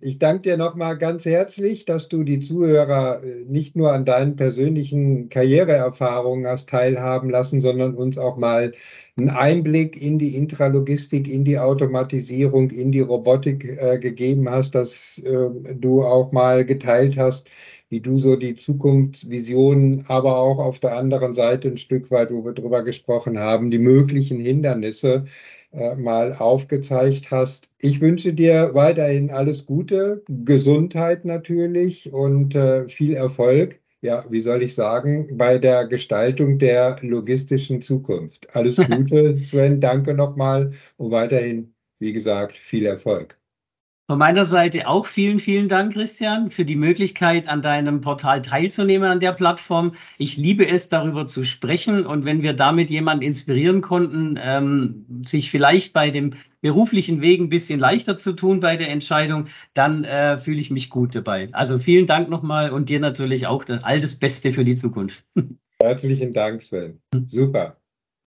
[0.00, 4.36] Ich danke dir nochmal ganz herzlich, dass du die Zuhörer äh, nicht nur an deinen
[4.36, 8.72] persönlichen Karriereerfahrungen hast teilhaben lassen, sondern uns auch mal
[9.16, 15.18] einen Einblick in die Intralogistik, in die Automatisierung, in die Robotik äh, gegeben hast, dass
[15.18, 17.50] äh, du auch mal geteilt hast,
[17.88, 22.44] wie du so die Zukunftsvisionen, aber auch auf der anderen Seite ein Stück weit, wo
[22.44, 25.24] wir drüber gesprochen haben, die möglichen Hindernisse
[25.72, 27.70] äh, mal aufgezeigt hast.
[27.78, 33.80] Ich wünsche dir weiterhin alles Gute, Gesundheit natürlich und äh, viel Erfolg.
[34.00, 38.54] Ja, wie soll ich sagen, bei der Gestaltung der logistischen Zukunft.
[38.54, 43.37] Alles Gute, Sven, danke nochmal und weiterhin, wie gesagt, viel Erfolg.
[44.10, 49.06] Von meiner Seite auch vielen, vielen Dank, Christian, für die Möglichkeit, an deinem Portal teilzunehmen,
[49.06, 49.92] an der Plattform.
[50.16, 52.06] Ich liebe es, darüber zu sprechen.
[52.06, 56.32] Und wenn wir damit jemanden inspirieren konnten, ähm, sich vielleicht bei dem
[56.62, 60.88] beruflichen Weg ein bisschen leichter zu tun bei der Entscheidung, dann äh, fühle ich mich
[60.88, 61.50] gut dabei.
[61.52, 65.26] Also vielen Dank nochmal und dir natürlich auch all das Beste für die Zukunft.
[65.82, 66.98] Herzlichen Dank, Sven.
[67.26, 67.76] Super.